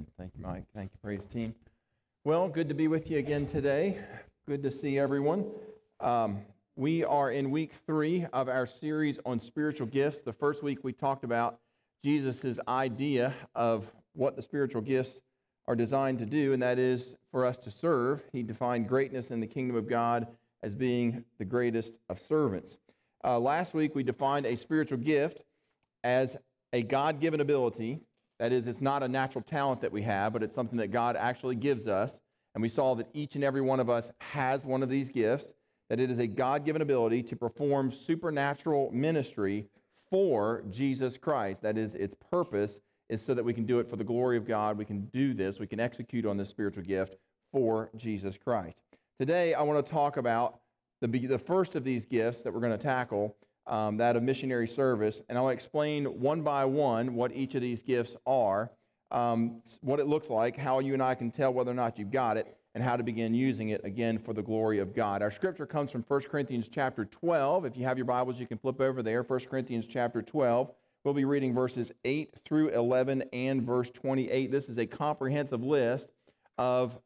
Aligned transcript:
Amen. 0.00 0.12
Thank 0.16 0.32
you, 0.34 0.42
Mike. 0.42 0.64
Thank 0.74 0.92
you, 0.92 0.98
praise 1.02 1.26
team. 1.26 1.54
Well, 2.24 2.48
good 2.48 2.70
to 2.70 2.74
be 2.74 2.88
with 2.88 3.10
you 3.10 3.18
again 3.18 3.44
today. 3.44 3.98
Good 4.48 4.62
to 4.62 4.70
see 4.70 4.98
everyone. 4.98 5.44
Um, 6.00 6.40
we 6.74 7.04
are 7.04 7.30
in 7.32 7.50
week 7.50 7.72
three 7.86 8.24
of 8.32 8.48
our 8.48 8.66
series 8.66 9.20
on 9.26 9.42
spiritual 9.42 9.88
gifts. 9.88 10.22
The 10.22 10.32
first 10.32 10.62
week 10.62 10.78
we 10.82 10.94
talked 10.94 11.22
about 11.22 11.58
Jesus' 12.02 12.58
idea 12.66 13.34
of 13.54 13.92
what 14.14 14.36
the 14.36 14.42
spiritual 14.42 14.80
gifts 14.80 15.20
are 15.66 15.76
designed 15.76 16.18
to 16.20 16.26
do, 16.26 16.54
and 16.54 16.62
that 16.62 16.78
is 16.78 17.14
for 17.30 17.44
us 17.44 17.58
to 17.58 17.70
serve. 17.70 18.22
He 18.32 18.42
defined 18.42 18.88
greatness 18.88 19.30
in 19.30 19.38
the 19.38 19.46
kingdom 19.46 19.76
of 19.76 19.86
God 19.86 20.26
as 20.62 20.74
being 20.74 21.24
the 21.38 21.44
greatest 21.44 21.98
of 22.08 22.22
servants. 22.22 22.78
Uh, 23.22 23.38
last 23.38 23.74
week 23.74 23.94
we 23.94 24.02
defined 24.02 24.46
a 24.46 24.56
spiritual 24.56 24.98
gift 24.98 25.42
as 26.04 26.38
a 26.72 26.82
God 26.82 27.20
given 27.20 27.42
ability. 27.42 28.00
That 28.40 28.52
is, 28.52 28.66
it's 28.66 28.80
not 28.80 29.02
a 29.02 29.08
natural 29.08 29.42
talent 29.42 29.82
that 29.82 29.92
we 29.92 30.00
have, 30.02 30.32
but 30.32 30.42
it's 30.42 30.54
something 30.54 30.78
that 30.78 30.88
God 30.88 31.14
actually 31.14 31.56
gives 31.56 31.86
us. 31.86 32.18
And 32.54 32.62
we 32.62 32.70
saw 32.70 32.94
that 32.94 33.06
each 33.12 33.34
and 33.34 33.44
every 33.44 33.60
one 33.60 33.80
of 33.80 33.90
us 33.90 34.10
has 34.18 34.64
one 34.64 34.82
of 34.82 34.88
these 34.88 35.10
gifts, 35.10 35.52
that 35.90 36.00
it 36.00 36.10
is 36.10 36.18
a 36.18 36.26
God 36.26 36.64
given 36.64 36.80
ability 36.80 37.22
to 37.24 37.36
perform 37.36 37.92
supernatural 37.92 38.90
ministry 38.92 39.66
for 40.10 40.64
Jesus 40.70 41.18
Christ. 41.18 41.60
That 41.60 41.76
is, 41.76 41.94
its 41.94 42.14
purpose 42.30 42.80
is 43.10 43.22
so 43.22 43.34
that 43.34 43.44
we 43.44 43.52
can 43.52 43.66
do 43.66 43.78
it 43.78 43.86
for 43.86 43.96
the 43.96 44.04
glory 44.04 44.38
of 44.38 44.46
God. 44.46 44.78
We 44.78 44.86
can 44.86 45.04
do 45.12 45.34
this, 45.34 45.58
we 45.58 45.66
can 45.66 45.78
execute 45.78 46.24
on 46.24 46.38
this 46.38 46.48
spiritual 46.48 46.82
gift 46.82 47.16
for 47.52 47.90
Jesus 47.94 48.38
Christ. 48.42 48.80
Today, 49.18 49.52
I 49.52 49.60
want 49.62 49.84
to 49.84 49.92
talk 49.92 50.16
about 50.16 50.60
the, 51.02 51.08
the 51.08 51.38
first 51.38 51.74
of 51.74 51.84
these 51.84 52.06
gifts 52.06 52.42
that 52.42 52.54
we're 52.54 52.60
going 52.60 52.72
to 52.72 52.78
tackle, 52.78 53.36
um, 53.66 53.96
that 53.98 54.16
of 54.16 54.22
missionary 54.22 54.68
service. 54.68 55.22
And 55.28 55.38
I'll 55.38 55.50
explain 55.50 56.04
one 56.06 56.42
by 56.42 56.64
one 56.64 57.14
what 57.14 57.32
each 57.32 57.54
of 57.54 57.62
these 57.62 57.82
gifts 57.82 58.16
are, 58.26 58.70
um, 59.10 59.62
what 59.80 60.00
it 60.00 60.06
looks 60.06 60.30
like, 60.30 60.56
how 60.56 60.78
you 60.78 60.94
and 60.94 61.02
I 61.02 61.14
can 61.14 61.30
tell 61.30 61.52
whether 61.52 61.70
or 61.70 61.74
not 61.74 61.98
you've 61.98 62.10
got 62.10 62.36
it, 62.36 62.56
and 62.74 62.84
how 62.84 62.96
to 62.96 63.02
begin 63.02 63.34
using 63.34 63.70
it 63.70 63.84
again 63.84 64.18
for 64.18 64.32
the 64.32 64.42
glory 64.42 64.78
of 64.78 64.94
God. 64.94 65.22
Our 65.22 65.30
scripture 65.30 65.66
comes 65.66 65.90
from 65.90 66.04
1 66.06 66.20
Corinthians 66.22 66.68
chapter 66.68 67.04
12. 67.04 67.64
If 67.64 67.76
you 67.76 67.84
have 67.84 67.98
your 67.98 68.04
Bibles, 68.04 68.38
you 68.38 68.46
can 68.46 68.58
flip 68.58 68.80
over 68.80 69.02
there. 69.02 69.22
1 69.22 69.40
Corinthians 69.50 69.86
chapter 69.86 70.22
12. 70.22 70.70
We'll 71.02 71.14
be 71.14 71.24
reading 71.24 71.54
verses 71.54 71.90
8 72.04 72.34
through 72.44 72.68
11 72.68 73.24
and 73.32 73.62
verse 73.62 73.90
28. 73.90 74.52
This 74.52 74.68
is 74.68 74.78
a 74.78 74.86
comprehensive 74.86 75.64
list 75.64 76.10
of 76.58 76.98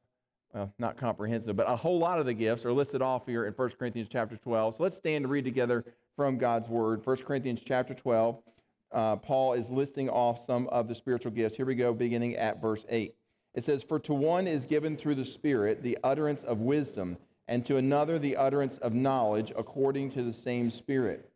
well, 0.53 0.73
not 0.79 0.97
comprehensive, 0.97 1.57
but 1.57 1.69
a 1.69 1.75
whole 1.75 1.99
lot 1.99 2.21
of 2.21 2.27
the 2.27 2.35
gifts 2.35 2.65
are 2.65 2.73
listed 2.73 3.03
off 3.03 3.27
here 3.27 3.45
in 3.47 3.53
1 3.53 3.71
Corinthians 3.71 4.09
chapter 4.11 4.37
12. 4.37 4.77
So 4.77 4.83
let's 4.85 4.97
stand 4.97 5.25
and 5.25 5.33
read 5.33 5.45
together 5.45 5.85
from 6.17 6.39
God's 6.39 6.69
word. 6.69 7.05
1 7.05 7.17
Corinthians 7.19 7.61
chapter 7.65 7.95
12, 7.95 8.41
uh, 8.93 9.17
Paul 9.17 9.55
is 9.55 9.69
listing 9.69 10.09
off 10.09 10.45
some 10.45 10.69
of 10.69 10.89
the 10.89 10.95
spiritual 10.95 11.33
gifts. 11.33 11.57
Here 11.57 11.67
we 11.67 11.75
go, 11.75 11.93
beginning 11.93 12.37
at 12.37 12.61
verse 12.61 12.85
8. 12.89 13.15
It 13.55 13.65
says, 13.65 13.83
For 13.83 13.99
to 14.01 14.15
one 14.15 14.47
is 14.47 14.67
given 14.67 14.97
through 14.97 15.17
the 15.17 15.25
Spirit 15.25 15.83
the 15.83 15.99
utterance 16.05 16.43
of 16.43 16.61
wisdom, 16.61 17.17
and 17.49 17.65
to 17.67 17.77
another 17.77 18.19
the 18.19 18.37
utterance 18.37 18.79
of 18.79 18.95
knowledge 18.95 19.53
according 19.57 20.11
to 20.13 20.23
the 20.23 20.33
same 20.33 20.71
Spirit, 20.71 21.31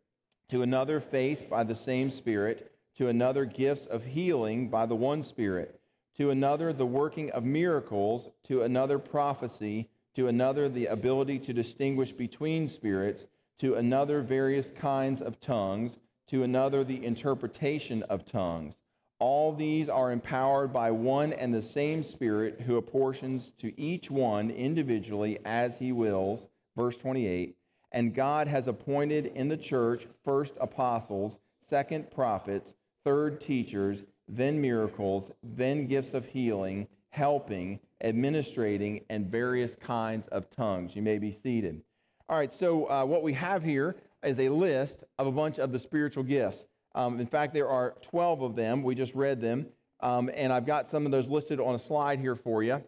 to 0.49 0.63
another 0.63 1.01
faith 1.01 1.49
by 1.51 1.65
the 1.65 1.75
same 1.75 2.11
Spirit, 2.11 2.73
to 2.97 3.09
another 3.09 3.45
gifts 3.45 3.87
of 3.87 4.05
healing 4.05 4.69
by 4.69 4.87
the 4.87 4.97
one 4.97 5.23
Spirit, 5.23 5.81
to 6.17 6.31
another 6.31 6.73
the 6.73 6.87
working 6.87 7.31
of 7.31 7.45
miracles, 7.45 8.29
to 8.45 8.63
another 8.63 8.99
prophecy, 8.99 9.89
to 10.15 10.27
another 10.27 10.69
the 10.69 10.87
ability 10.87 11.39
to 11.39 11.53
distinguish 11.53 12.13
between 12.13 12.67
spirits 12.67 13.27
to 13.59 13.75
another 13.75 14.21
various 14.23 14.71
kinds 14.71 15.21
of 15.21 15.41
tongues, 15.41 15.99
to 16.29 16.43
another 16.43 16.85
the 16.85 17.05
interpretation 17.05 18.03
of 18.05 18.25
tongues. 18.25 18.77
All 19.19 19.53
these 19.53 19.89
are 19.89 20.13
empowered 20.13 20.73
by 20.73 20.93
one 20.93 21.33
and 21.33 21.53
the 21.53 21.63
same 21.63 22.05
Spirit 22.05 22.61
who 22.61 22.77
apportions 22.77 23.51
to 23.59 23.79
each 23.81 24.11
one 24.11 24.51
individually 24.51 25.41
as 25.45 25.77
he 25.77 25.91
wills. 25.91 26.47
Verse 26.77 26.97
28 26.97 27.57
And 27.91 28.15
God 28.15 28.47
has 28.47 28.69
appointed 28.69 29.27
in 29.27 29.49
the 29.49 29.57
church 29.57 30.07
first 30.25 30.55
apostles, 30.61 31.39
second 31.67 32.13
prophets, 32.13 32.75
third 33.05 33.41
teachers, 33.41 34.05
then 34.29 34.61
miracles, 34.61 35.33
then 35.43 35.87
gifts 35.89 36.15
of 36.15 36.27
healing, 36.27 36.87
helping, 37.11 37.81
administrating, 38.03 39.05
and 39.09 39.27
various 39.27 39.75
kinds 39.75 40.29
of 40.29 40.49
tongues. 40.51 40.95
You 40.95 41.03
may 41.03 41.19
be 41.19 41.33
seated. 41.33 41.83
All 42.31 42.37
right, 42.37 42.53
so 42.53 42.85
uh, 42.91 43.07
what 43.07 43.23
we 43.23 43.33
have 43.33 43.65
here 43.65 43.97
is 44.23 44.39
a 44.39 44.51
list 44.51 45.03
of 45.19 45.27
a 45.27 45.33
bunch 45.33 45.59
of 45.59 45.73
the 45.73 45.79
spiritual 45.79 46.23
gifts. 46.23 46.67
Um, 46.95 47.19
in 47.21 47.27
fact, 47.27 47.55
there 47.55 47.69
are 47.69 47.95
12 48.03 48.43
of 48.43 48.55
them. 48.55 48.83
We 48.83 48.95
just 48.95 49.15
read 49.15 49.41
them. 49.41 49.67
Um, 50.01 50.31
and 50.35 50.53
I've 50.53 50.67
got 50.67 50.87
some 50.87 51.07
of 51.07 51.13
those 51.13 51.31
listed 51.31 51.59
on 51.59 51.75
a 51.75 51.79
slide 51.79 52.21
here 52.21 52.37
for 52.37 52.63
you. 52.63 52.83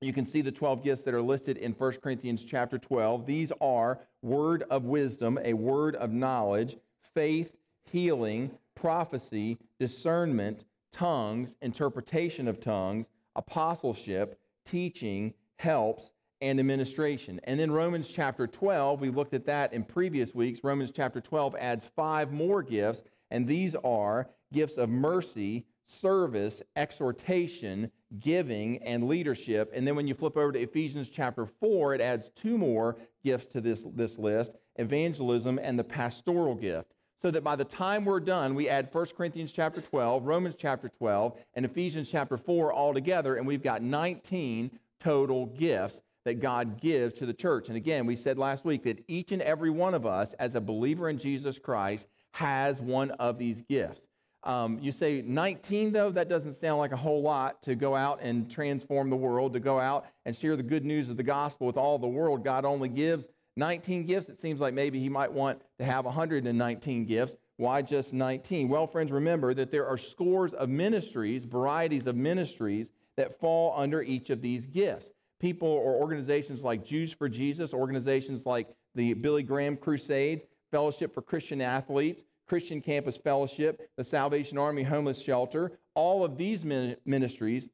You 0.00 0.12
can 0.12 0.24
see 0.24 0.42
the 0.42 0.52
12 0.52 0.84
gifts 0.84 1.02
that 1.02 1.14
are 1.14 1.20
listed 1.20 1.56
in 1.56 1.72
1 1.72 1.92
Corinthians 1.94 2.44
chapter 2.44 2.78
12. 2.78 3.26
These 3.26 3.50
are 3.60 3.98
word 4.22 4.62
of 4.70 4.84
wisdom, 4.84 5.40
a 5.42 5.54
word 5.54 5.96
of 5.96 6.12
knowledge, 6.12 6.76
faith, 7.14 7.56
healing, 7.90 8.48
prophecy, 8.76 9.58
discernment, 9.80 10.66
tongues, 10.92 11.56
interpretation 11.62 12.46
of 12.46 12.60
tongues, 12.60 13.08
apostleship, 13.34 14.38
teaching, 14.64 15.34
helps, 15.56 16.12
and 16.40 16.60
administration. 16.60 17.40
And 17.44 17.58
then 17.58 17.70
Romans 17.70 18.08
chapter 18.08 18.46
12, 18.46 19.00
we 19.00 19.10
looked 19.10 19.34
at 19.34 19.46
that 19.46 19.72
in 19.72 19.84
previous 19.84 20.34
weeks. 20.34 20.62
Romans 20.62 20.90
chapter 20.90 21.20
12 21.20 21.56
adds 21.58 21.84
five 21.96 22.32
more 22.32 22.62
gifts, 22.62 23.02
and 23.30 23.46
these 23.46 23.74
are 23.76 24.28
gifts 24.52 24.76
of 24.76 24.88
mercy, 24.88 25.66
service, 25.86 26.62
exhortation, 26.76 27.90
giving, 28.20 28.78
and 28.82 29.08
leadership. 29.08 29.70
And 29.74 29.86
then 29.86 29.96
when 29.96 30.06
you 30.06 30.14
flip 30.14 30.36
over 30.36 30.52
to 30.52 30.60
Ephesians 30.60 31.08
chapter 31.08 31.46
4, 31.46 31.94
it 31.94 32.00
adds 32.00 32.30
two 32.30 32.56
more 32.56 32.96
gifts 33.24 33.46
to 33.48 33.60
this, 33.60 33.84
this 33.94 34.18
list 34.18 34.52
evangelism 34.76 35.58
and 35.60 35.76
the 35.76 35.84
pastoral 35.84 36.54
gift. 36.54 36.92
So 37.20 37.32
that 37.32 37.42
by 37.42 37.56
the 37.56 37.64
time 37.64 38.04
we're 38.04 38.20
done, 38.20 38.54
we 38.54 38.68
add 38.68 38.90
1 38.92 39.06
Corinthians 39.16 39.50
chapter 39.50 39.80
12, 39.80 40.24
Romans 40.24 40.54
chapter 40.56 40.88
12, 40.88 41.36
and 41.54 41.64
Ephesians 41.64 42.08
chapter 42.08 42.36
4 42.36 42.72
all 42.72 42.94
together, 42.94 43.34
and 43.34 43.46
we've 43.46 43.62
got 43.62 43.82
19 43.82 44.70
total 45.00 45.46
gifts 45.46 46.00
that 46.28 46.40
God 46.40 46.78
gives 46.78 47.14
to 47.14 47.24
the 47.24 47.32
church. 47.32 47.68
And 47.68 47.76
again, 47.78 48.04
we 48.04 48.14
said 48.14 48.36
last 48.36 48.66
week 48.66 48.82
that 48.82 49.02
each 49.08 49.32
and 49.32 49.40
every 49.40 49.70
one 49.70 49.94
of 49.94 50.04
us, 50.04 50.34
as 50.34 50.54
a 50.54 50.60
believer 50.60 51.08
in 51.08 51.16
Jesus 51.16 51.58
Christ, 51.58 52.06
has 52.32 52.82
one 52.82 53.12
of 53.12 53.38
these 53.38 53.62
gifts. 53.62 54.06
Um, 54.42 54.78
you 54.78 54.92
say 54.92 55.22
19, 55.22 55.90
though, 55.90 56.10
that 56.10 56.28
doesn't 56.28 56.52
sound 56.52 56.80
like 56.80 56.92
a 56.92 56.98
whole 56.98 57.22
lot 57.22 57.62
to 57.62 57.74
go 57.74 57.96
out 57.96 58.20
and 58.20 58.50
transform 58.50 59.08
the 59.08 59.16
world, 59.16 59.54
to 59.54 59.60
go 59.60 59.80
out 59.80 60.04
and 60.26 60.36
share 60.36 60.54
the 60.54 60.62
good 60.62 60.84
news 60.84 61.08
of 61.08 61.16
the 61.16 61.22
gospel 61.22 61.66
with 61.66 61.78
all 61.78 61.98
the 61.98 62.06
world. 62.06 62.44
God 62.44 62.66
only 62.66 62.90
gives 62.90 63.26
19 63.56 64.04
gifts. 64.04 64.28
It 64.28 64.38
seems 64.38 64.60
like 64.60 64.74
maybe 64.74 65.00
He 65.00 65.08
might 65.08 65.32
want 65.32 65.62
to 65.78 65.84
have 65.86 66.04
119 66.04 67.06
gifts. 67.06 67.36
Why 67.56 67.80
just 67.80 68.12
19? 68.12 68.68
Well, 68.68 68.86
friends, 68.86 69.12
remember 69.12 69.54
that 69.54 69.72
there 69.72 69.86
are 69.86 69.96
scores 69.96 70.52
of 70.52 70.68
ministries, 70.68 71.44
varieties 71.44 72.06
of 72.06 72.16
ministries 72.16 72.92
that 73.16 73.40
fall 73.40 73.72
under 73.78 74.02
each 74.02 74.28
of 74.28 74.42
these 74.42 74.66
gifts 74.66 75.10
people 75.40 75.68
or 75.68 75.94
organizations 75.94 76.62
like 76.62 76.84
Jews 76.84 77.12
for 77.12 77.28
Jesus, 77.28 77.72
organizations 77.72 78.46
like 78.46 78.68
the 78.94 79.14
Billy 79.14 79.42
Graham 79.42 79.76
Crusades, 79.76 80.44
Fellowship 80.70 81.14
for 81.14 81.22
Christian 81.22 81.60
Athletes, 81.60 82.24
Christian 82.46 82.80
Campus 82.80 83.16
Fellowship, 83.16 83.88
the 83.96 84.04
Salvation 84.04 84.58
Army 84.58 84.82
Homeless 84.82 85.20
Shelter, 85.20 85.78
all 85.94 86.24
of 86.24 86.36
these 86.36 86.64
ministries, 86.64 87.68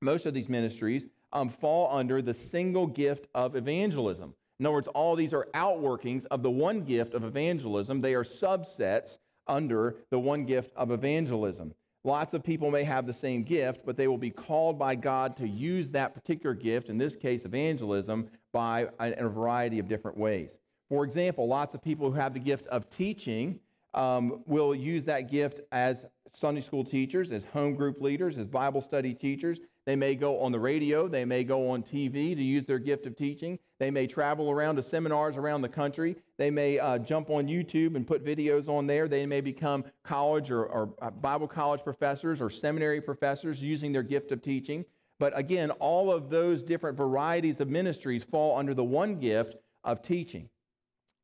most 0.00 0.26
of 0.26 0.34
these 0.34 0.48
ministries, 0.48 1.06
um, 1.32 1.48
fall 1.48 1.94
under 1.96 2.22
the 2.22 2.34
single 2.34 2.86
gift 2.86 3.28
of 3.34 3.56
evangelism. 3.56 4.34
In 4.58 4.66
other 4.66 4.74
words, 4.74 4.88
all 4.88 5.16
these 5.16 5.34
are 5.34 5.48
outworkings 5.54 6.24
of 6.30 6.42
the 6.42 6.50
one 6.50 6.82
gift 6.82 7.14
of 7.14 7.24
evangelism. 7.24 8.00
They 8.00 8.14
are 8.14 8.24
subsets 8.24 9.18
under 9.46 9.96
the 10.10 10.18
one 10.18 10.44
gift 10.44 10.72
of 10.76 10.90
evangelism. 10.90 11.74
Lots 12.06 12.34
of 12.34 12.44
people 12.44 12.70
may 12.70 12.84
have 12.84 13.04
the 13.04 13.12
same 13.12 13.42
gift, 13.42 13.80
but 13.84 13.96
they 13.96 14.06
will 14.06 14.16
be 14.16 14.30
called 14.30 14.78
by 14.78 14.94
God 14.94 15.36
to 15.38 15.48
use 15.48 15.90
that 15.90 16.14
particular 16.14 16.54
gift, 16.54 16.88
in 16.88 16.98
this 16.98 17.16
case, 17.16 17.44
evangelism, 17.44 18.30
by 18.52 18.82
in 19.00 19.14
a 19.18 19.28
variety 19.28 19.80
of 19.80 19.88
different 19.88 20.16
ways. 20.16 20.58
For 20.88 21.02
example, 21.02 21.48
lots 21.48 21.74
of 21.74 21.82
people 21.82 22.08
who 22.08 22.16
have 22.16 22.32
the 22.32 22.38
gift 22.38 22.68
of 22.68 22.88
teaching 22.88 23.58
um, 23.92 24.44
will 24.46 24.72
use 24.72 25.04
that 25.06 25.28
gift 25.28 25.62
as 25.72 26.06
Sunday 26.30 26.60
school 26.60 26.84
teachers, 26.84 27.32
as 27.32 27.42
home 27.42 27.74
group 27.74 28.00
leaders, 28.00 28.38
as 28.38 28.46
Bible 28.46 28.80
study 28.80 29.12
teachers. 29.12 29.58
They 29.86 29.94
may 29.94 30.16
go 30.16 30.40
on 30.40 30.50
the 30.50 30.58
radio, 30.58 31.06
they 31.06 31.24
may 31.24 31.44
go 31.44 31.70
on 31.70 31.84
TV 31.84 32.34
to 32.34 32.42
use 32.42 32.64
their 32.64 32.80
gift 32.80 33.06
of 33.06 33.16
teaching. 33.16 33.56
They 33.78 33.90
may 33.90 34.08
travel 34.08 34.50
around 34.50 34.76
to 34.76 34.82
seminars 34.82 35.36
around 35.36 35.62
the 35.62 35.68
country. 35.68 36.16
They 36.38 36.50
may 36.50 36.80
uh, 36.80 36.98
jump 36.98 37.30
on 37.30 37.46
YouTube 37.46 37.94
and 37.94 38.04
put 38.04 38.24
videos 38.24 38.68
on 38.68 38.88
there. 38.88 39.06
They 39.06 39.26
may 39.26 39.40
become 39.40 39.84
college 40.02 40.50
or, 40.50 40.64
or 40.66 40.94
uh, 41.00 41.10
Bible 41.10 41.46
college 41.46 41.84
professors 41.84 42.40
or 42.40 42.50
seminary 42.50 43.00
professors 43.00 43.62
using 43.62 43.92
their 43.92 44.02
gift 44.02 44.32
of 44.32 44.42
teaching. 44.42 44.84
But 45.20 45.38
again, 45.38 45.70
all 45.72 46.12
of 46.12 46.30
those 46.30 46.64
different 46.64 46.96
varieties 46.96 47.60
of 47.60 47.68
ministries 47.68 48.24
fall 48.24 48.58
under 48.58 48.74
the 48.74 48.84
one 48.84 49.20
gift 49.20 49.54
of 49.84 50.02
teaching. 50.02 50.48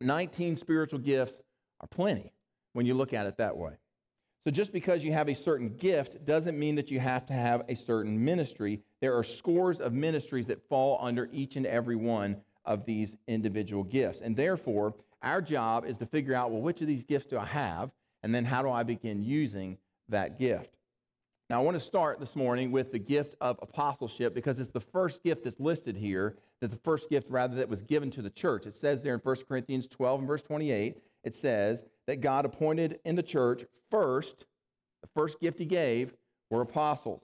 19 0.01 0.57
spiritual 0.57 1.01
gifts 1.01 1.39
are 1.81 1.89
plenty 1.89 2.33
when 2.75 2.87
you 2.87 2.95
look 2.95 3.13
at 3.13 3.27
it 3.27 3.37
that 3.39 3.57
way. 3.57 3.73
So 4.45 4.51
just 4.51 4.73
because 4.73 5.05
you 5.05 5.13
have 5.13 5.29
a 5.29 5.35
certain 5.35 5.77
gift 5.77 6.25
doesn't 6.25 6.59
mean 6.59 6.75
that 6.75 6.91
you 6.91 6.99
have 6.99 7.27
to 7.27 7.33
have 7.33 7.63
a 7.69 7.77
certain 7.77 8.23
ministry. 8.23 8.81
There 9.01 9.17
are 9.17 9.23
scores 9.23 9.81
of 9.81 9.93
ministries 9.93 10.49
that 10.49 10.69
fall 10.69 10.99
under 11.01 11.29
each 11.33 11.55
and 11.55 11.65
every 11.65 11.95
one 11.95 12.37
of 12.65 12.85
these 12.85 13.15
individual 13.29 13.85
gifts. 13.85 14.21
And 14.21 14.37
therefore, 14.37 14.95
our 15.23 15.41
job 15.41 15.85
is 15.85 15.97
to 15.99 16.07
figure 16.07 16.35
out, 16.35 16.51
well, 16.51 16.61
which 16.61 16.81
of 16.81 16.89
these 16.89 17.05
gifts 17.05 17.27
do 17.27 17.39
I 17.39 17.45
have? 17.45 17.93
And 18.25 18.35
then 18.35 18.45
how 18.45 18.63
do 18.63 18.71
I 18.71 18.83
begin 18.83 19.23
using 19.23 19.79
that 20.09 20.41
gift? 20.41 20.77
Now, 21.49 21.61
I 21.61 21.63
want 21.63 21.77
to 21.77 21.81
start 21.81 22.19
this 22.19 22.35
morning 22.35 22.73
with 22.73 22.91
the 22.91 22.99
gift 22.99 23.37
of 23.41 23.59
apostleship 23.63 24.35
because 24.35 24.59
it's 24.59 24.71
the 24.71 24.81
first 24.81 25.23
gift 25.23 25.45
that's 25.45 25.61
listed 25.61 25.97
here, 25.97 26.37
that 26.61 26.71
the 26.71 26.79
first 26.79 27.11
gift, 27.11 27.29
rather, 27.31 27.55
that 27.57 27.69
was 27.69 27.83
given 27.83 28.11
to 28.13 28.23
the 28.23 28.31
church. 28.31 28.67
It 28.67 28.75
says 28.75 29.03
there 29.03 29.15
in 29.15 29.21
1 29.21 29.37
Corinthians 29.49 29.87
12 29.87 30.21
and 30.21 30.29
verse 30.29 30.43
28, 30.43 30.99
it 31.25 31.35
says 31.35 31.85
that 32.07 32.21
God 32.21 32.45
appointed 32.45 33.01
in 33.05 33.17
the 33.17 33.23
church 33.23 33.65
first, 33.91 34.47
the 35.03 35.09
first 35.15 35.41
gift 35.41 35.59
he 35.59 35.65
gave 35.65 36.15
were 36.51 36.63
apostles. 36.63 37.23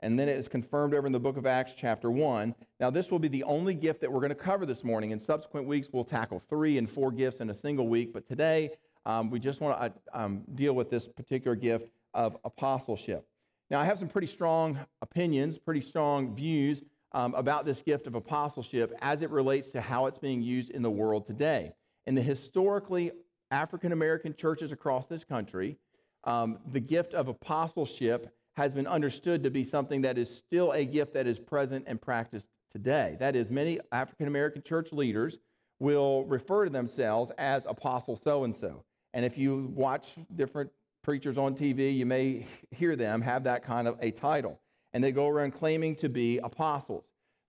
And 0.00 0.18
then 0.18 0.28
it 0.28 0.36
is 0.36 0.46
confirmed 0.46 0.94
over 0.94 1.06
in 1.06 1.12
the 1.12 1.18
book 1.18 1.36
of 1.36 1.46
Acts, 1.46 1.72
chapter 1.76 2.10
1. 2.10 2.54
Now, 2.80 2.90
this 2.90 3.10
will 3.10 3.18
be 3.18 3.28
the 3.28 3.44
only 3.44 3.74
gift 3.74 4.00
that 4.02 4.12
we're 4.12 4.20
going 4.20 4.28
to 4.28 4.34
cover 4.34 4.66
this 4.66 4.84
morning. 4.84 5.10
In 5.10 5.18
subsequent 5.18 5.66
weeks, 5.66 5.88
we'll 5.90 6.04
tackle 6.04 6.42
three 6.50 6.76
and 6.76 6.88
four 6.88 7.10
gifts 7.10 7.40
in 7.40 7.48
a 7.48 7.54
single 7.54 7.88
week. 7.88 8.12
But 8.12 8.28
today, 8.28 8.72
um, 9.06 9.30
we 9.30 9.40
just 9.40 9.60
want 9.60 9.78
to 9.80 9.84
uh, 10.12 10.24
um, 10.24 10.42
deal 10.54 10.74
with 10.74 10.90
this 10.90 11.08
particular 11.08 11.56
gift 11.56 11.88
of 12.12 12.36
apostleship. 12.44 13.26
Now, 13.70 13.80
I 13.80 13.84
have 13.84 13.98
some 13.98 14.08
pretty 14.08 14.26
strong 14.26 14.78
opinions, 15.00 15.56
pretty 15.56 15.80
strong 15.80 16.34
views 16.34 16.82
um, 17.12 17.34
about 17.34 17.64
this 17.64 17.82
gift 17.82 18.06
of 18.06 18.14
apostleship 18.14 18.92
as 19.00 19.22
it 19.22 19.30
relates 19.30 19.70
to 19.70 19.80
how 19.80 20.06
it's 20.06 20.18
being 20.18 20.42
used 20.42 20.70
in 20.70 20.82
the 20.82 20.90
world 20.90 21.26
today. 21.26 21.72
In 22.06 22.14
the 22.14 22.22
historically 22.22 23.12
African 23.50 23.92
American 23.92 24.34
churches 24.34 24.72
across 24.72 25.06
this 25.06 25.24
country, 25.24 25.76
um, 26.24 26.58
the 26.72 26.80
gift 26.80 27.14
of 27.14 27.28
apostleship 27.28 28.34
has 28.56 28.72
been 28.72 28.86
understood 28.86 29.42
to 29.42 29.50
be 29.50 29.62
something 29.64 30.00
that 30.02 30.18
is 30.18 30.34
still 30.34 30.72
a 30.72 30.84
gift 30.84 31.14
that 31.14 31.26
is 31.26 31.38
present 31.38 31.84
and 31.86 32.00
practiced 32.00 32.48
today. 32.70 33.16
That 33.20 33.36
is, 33.36 33.50
many 33.50 33.78
African 33.92 34.26
American 34.26 34.62
church 34.62 34.92
leaders 34.92 35.38
will 35.78 36.24
refer 36.24 36.64
to 36.64 36.70
themselves 36.70 37.30
as 37.38 37.64
apostle 37.66 38.16
so 38.16 38.44
and 38.44 38.56
so. 38.56 38.84
And 39.14 39.24
if 39.24 39.36
you 39.38 39.72
watch 39.74 40.14
different 40.34 40.70
preachers 41.02 41.38
on 41.38 41.54
TV, 41.54 41.94
you 41.94 42.06
may 42.06 42.46
hear 42.70 42.96
them 42.96 43.20
have 43.20 43.44
that 43.44 43.62
kind 43.62 43.86
of 43.86 43.96
a 44.00 44.10
title. 44.10 44.58
And 44.92 45.04
they 45.04 45.12
go 45.12 45.28
around 45.28 45.52
claiming 45.52 45.94
to 45.96 46.08
be 46.08 46.38
apostles. 46.38 47.04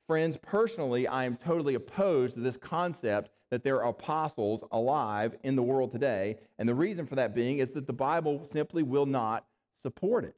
Friends, 0.08 0.38
personally, 0.38 1.08
I 1.08 1.26
am 1.26 1.38
totally 1.38 1.76
opposed 1.76 2.36
to 2.36 2.42
this 2.42 2.58
concept 2.58 3.32
that 3.52 3.64
there 3.64 3.82
are 3.82 3.90
apostles 3.90 4.64
alive 4.72 5.36
in 5.44 5.56
the 5.56 5.64
world 5.64 5.92
today. 5.92 6.38
And 6.60 6.68
the 6.68 6.76
reason 6.76 7.06
for 7.06 7.16
that 7.16 7.34
being 7.34 7.60
is 7.60 7.72
that 7.72 7.88
the 7.88 7.94
Bible 7.94 8.44
simply 8.46 8.84
will 8.84 9.06
not 9.06 9.46
support 9.82 10.26
it. 10.26 10.36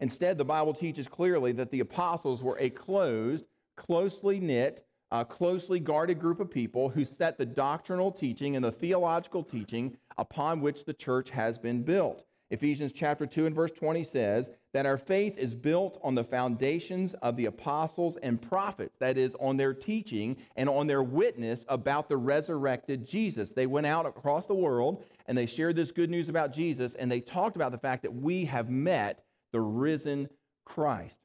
Instead, 0.00 0.38
the 0.38 0.44
Bible 0.44 0.72
teaches 0.72 1.08
clearly 1.08 1.52
that 1.52 1.70
the 1.70 1.80
apostles 1.80 2.42
were 2.42 2.56
a 2.58 2.70
closed, 2.70 3.44
closely 3.76 4.40
knit, 4.40 4.84
uh, 5.10 5.24
closely 5.24 5.80
guarded 5.80 6.18
group 6.18 6.40
of 6.40 6.50
people 6.50 6.88
who 6.88 7.04
set 7.04 7.36
the 7.36 7.46
doctrinal 7.46 8.10
teaching 8.10 8.56
and 8.56 8.64
the 8.64 8.72
theological 8.72 9.42
teaching 9.42 9.96
upon 10.18 10.60
which 10.60 10.84
the 10.84 10.94
church 10.94 11.30
has 11.30 11.58
been 11.58 11.82
built. 11.82 12.24
Ephesians 12.50 12.92
chapter 12.92 13.26
2 13.26 13.46
and 13.46 13.54
verse 13.54 13.72
20 13.72 14.04
says 14.04 14.50
that 14.72 14.86
our 14.86 14.98
faith 14.98 15.36
is 15.36 15.54
built 15.54 15.98
on 16.02 16.14
the 16.14 16.22
foundations 16.22 17.14
of 17.14 17.36
the 17.36 17.46
apostles 17.46 18.16
and 18.22 18.40
prophets, 18.40 18.96
that 18.98 19.18
is, 19.18 19.34
on 19.40 19.56
their 19.56 19.74
teaching 19.74 20.36
and 20.56 20.68
on 20.68 20.86
their 20.86 21.02
witness 21.02 21.64
about 21.68 22.08
the 22.08 22.16
resurrected 22.16 23.06
Jesus. 23.06 23.50
They 23.50 23.66
went 23.66 23.86
out 23.86 24.06
across 24.06 24.46
the 24.46 24.54
world 24.54 25.02
and 25.26 25.36
they 25.36 25.46
shared 25.46 25.76
this 25.76 25.90
good 25.90 26.10
news 26.10 26.28
about 26.28 26.52
Jesus 26.52 26.94
and 26.94 27.10
they 27.10 27.20
talked 27.20 27.56
about 27.56 27.72
the 27.72 27.78
fact 27.78 28.02
that 28.02 28.14
we 28.14 28.44
have 28.44 28.70
met 28.70 29.24
the 29.52 29.60
risen 29.60 30.28
Christ. 30.64 31.18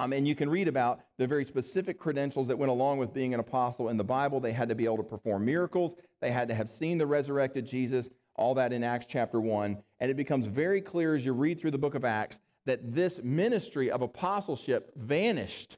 Um, 0.00 0.12
and 0.12 0.26
you 0.26 0.34
can 0.34 0.48
read 0.48 0.66
about 0.66 1.00
the 1.18 1.26
very 1.26 1.44
specific 1.44 1.98
credentials 1.98 2.48
that 2.48 2.58
went 2.58 2.70
along 2.72 2.98
with 2.98 3.12
being 3.12 3.34
an 3.34 3.40
apostle 3.40 3.90
in 3.90 3.96
the 3.96 4.04
Bible. 4.04 4.40
They 4.40 4.52
had 4.52 4.68
to 4.70 4.74
be 4.74 4.84
able 4.84 4.96
to 4.96 5.02
perform 5.02 5.44
miracles, 5.44 5.94
they 6.20 6.30
had 6.30 6.48
to 6.48 6.54
have 6.54 6.68
seen 6.68 6.98
the 6.98 7.06
resurrected 7.06 7.66
Jesus, 7.66 8.08
all 8.34 8.54
that 8.54 8.72
in 8.72 8.82
Acts 8.82 9.06
chapter 9.08 9.40
1. 9.40 9.76
And 10.00 10.10
it 10.10 10.16
becomes 10.16 10.46
very 10.46 10.80
clear 10.80 11.14
as 11.14 11.24
you 11.24 11.32
read 11.34 11.60
through 11.60 11.70
the 11.72 11.78
book 11.78 11.94
of 11.94 12.04
Acts 12.04 12.40
that 12.66 12.94
this 12.94 13.20
ministry 13.22 13.90
of 13.90 14.02
apostleship 14.02 14.92
vanished 14.96 15.76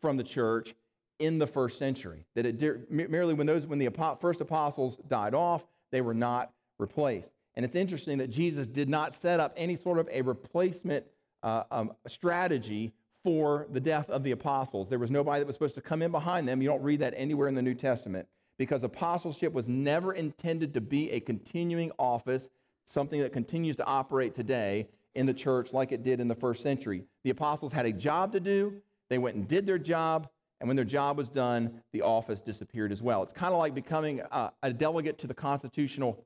from 0.00 0.16
the 0.16 0.24
church 0.24 0.74
in 1.18 1.38
the 1.38 1.46
first 1.46 1.78
century. 1.78 2.26
That 2.34 2.46
it 2.46 2.90
merely 2.90 3.34
when 3.34 3.46
those 3.46 3.66
when 3.66 3.78
the 3.78 3.88
first 4.20 4.40
apostles 4.40 4.96
died 5.08 5.34
off, 5.34 5.64
they 5.92 6.00
were 6.00 6.14
not 6.14 6.52
replaced. 6.78 7.32
And 7.56 7.64
it's 7.64 7.76
interesting 7.76 8.18
that 8.18 8.30
Jesus 8.30 8.66
did 8.66 8.88
not 8.88 9.14
set 9.14 9.38
up 9.38 9.54
any 9.56 9.76
sort 9.76 9.98
of 9.98 10.08
a 10.10 10.22
replacement 10.22 11.06
uh, 11.42 11.64
um, 11.70 11.92
strategy 12.06 12.92
for 13.22 13.66
the 13.70 13.80
death 13.80 14.10
of 14.10 14.24
the 14.24 14.32
apostles. 14.32 14.88
There 14.88 14.98
was 14.98 15.10
nobody 15.10 15.40
that 15.40 15.46
was 15.46 15.54
supposed 15.54 15.76
to 15.76 15.80
come 15.80 16.02
in 16.02 16.10
behind 16.10 16.48
them. 16.48 16.60
You 16.60 16.68
don't 16.68 16.82
read 16.82 17.00
that 17.00 17.14
anywhere 17.16 17.48
in 17.48 17.54
the 17.54 17.62
New 17.62 17.74
Testament 17.74 18.26
because 18.58 18.82
apostleship 18.82 19.52
was 19.52 19.68
never 19.68 20.12
intended 20.14 20.74
to 20.74 20.80
be 20.80 21.10
a 21.10 21.20
continuing 21.20 21.90
office, 21.98 22.48
something 22.84 23.20
that 23.20 23.32
continues 23.32 23.76
to 23.76 23.86
operate 23.86 24.34
today 24.34 24.88
in 25.14 25.26
the 25.26 25.34
church 25.34 25.72
like 25.72 25.92
it 25.92 26.02
did 26.02 26.20
in 26.20 26.28
the 26.28 26.34
first 26.34 26.62
century. 26.62 27.04
The 27.22 27.30
apostles 27.30 27.72
had 27.72 27.86
a 27.86 27.92
job 27.92 28.32
to 28.32 28.40
do, 28.40 28.74
they 29.10 29.18
went 29.18 29.36
and 29.36 29.46
did 29.46 29.66
their 29.66 29.78
job, 29.78 30.28
and 30.60 30.68
when 30.68 30.76
their 30.76 30.84
job 30.84 31.16
was 31.16 31.28
done, 31.28 31.82
the 31.92 32.02
office 32.02 32.40
disappeared 32.40 32.92
as 32.92 33.02
well. 33.02 33.22
It's 33.22 33.32
kind 33.32 33.52
of 33.52 33.58
like 33.58 33.74
becoming 33.74 34.20
a, 34.32 34.52
a 34.62 34.72
delegate 34.72 35.18
to 35.18 35.26
the 35.26 35.34
Constitutional 35.34 36.24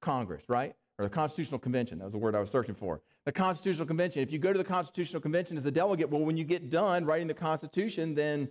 Congress, 0.00 0.44
right? 0.48 0.74
Or 0.98 1.04
the 1.04 1.10
Constitutional 1.10 1.58
Convention. 1.58 1.98
That 1.98 2.04
was 2.04 2.12
the 2.12 2.18
word 2.18 2.34
I 2.34 2.40
was 2.40 2.50
searching 2.50 2.74
for. 2.74 3.00
The 3.26 3.32
Constitutional 3.32 3.86
Convention. 3.86 4.22
If 4.22 4.32
you 4.32 4.38
go 4.38 4.52
to 4.52 4.58
the 4.58 4.64
Constitutional 4.64 5.20
Convention 5.20 5.58
as 5.58 5.66
a 5.66 5.70
delegate, 5.70 6.08
well, 6.08 6.22
when 6.22 6.36
you 6.36 6.44
get 6.44 6.70
done 6.70 7.04
writing 7.04 7.28
the 7.28 7.34
Constitution, 7.34 8.14
then 8.14 8.48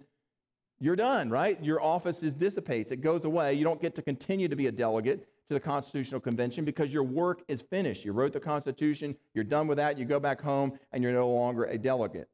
you're 0.80 0.96
done, 0.96 1.30
right? 1.30 1.62
Your 1.64 1.82
office 1.82 2.22
is 2.22 2.34
dissipates. 2.34 2.92
It 2.92 3.02
goes 3.02 3.26
away. 3.26 3.56
You 3.56 3.64
don't 3.64 3.82
get 3.82 3.96
to 3.96 4.02
continue 4.02 4.48
to 4.48 4.56
be 4.56 4.68
a 4.68 4.72
delegate 4.72 5.28
to 5.50 5.54
the 5.54 5.60
Constitutional 5.60 6.20
Convention 6.20 6.66
because 6.66 6.92
your 6.92 7.04
work 7.04 7.42
is 7.48 7.62
finished. 7.62 8.04
You 8.04 8.12
wrote 8.12 8.34
the 8.34 8.40
Constitution, 8.40 9.16
you're 9.34 9.44
done 9.44 9.68
with 9.68 9.78
that, 9.78 9.98
you 9.98 10.06
go 10.06 10.20
back 10.20 10.42
home, 10.42 10.78
and 10.92 11.02
you're 11.02 11.14
no 11.14 11.30
longer 11.30 11.66
a 11.66 11.78
delegate. 11.78 12.28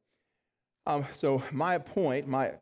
Um, 0.86 1.06
so, 1.14 1.42
my 1.52 1.78
point 1.78 2.26
my, 2.26 2.52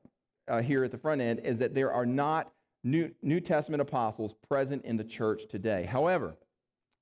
uh, 0.49 0.61
here 0.61 0.85
at 0.85 0.91
the 0.91 0.99
front 0.99 1.21
end 1.21 1.41
is 1.41 1.59
that 1.59 1.75
there 1.75 1.93
are 1.93 2.07
not 2.07 2.53
New, 2.85 3.11
New 3.23 3.41
Testament 3.41 3.81
apostles 3.81 4.35
present 4.49 4.85
in 4.85 4.97
the 4.97 5.05
church 5.05 5.47
today. 5.49 5.85
However, 5.85 6.37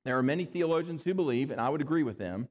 there 0.05 0.17
are 0.17 0.23
many 0.23 0.45
theologians 0.45 1.03
who 1.03 1.15
believe, 1.15 1.51
and 1.51 1.61
I 1.61 1.69
would 1.69 1.81
agree 1.81 2.03
with 2.03 2.19
them, 2.19 2.49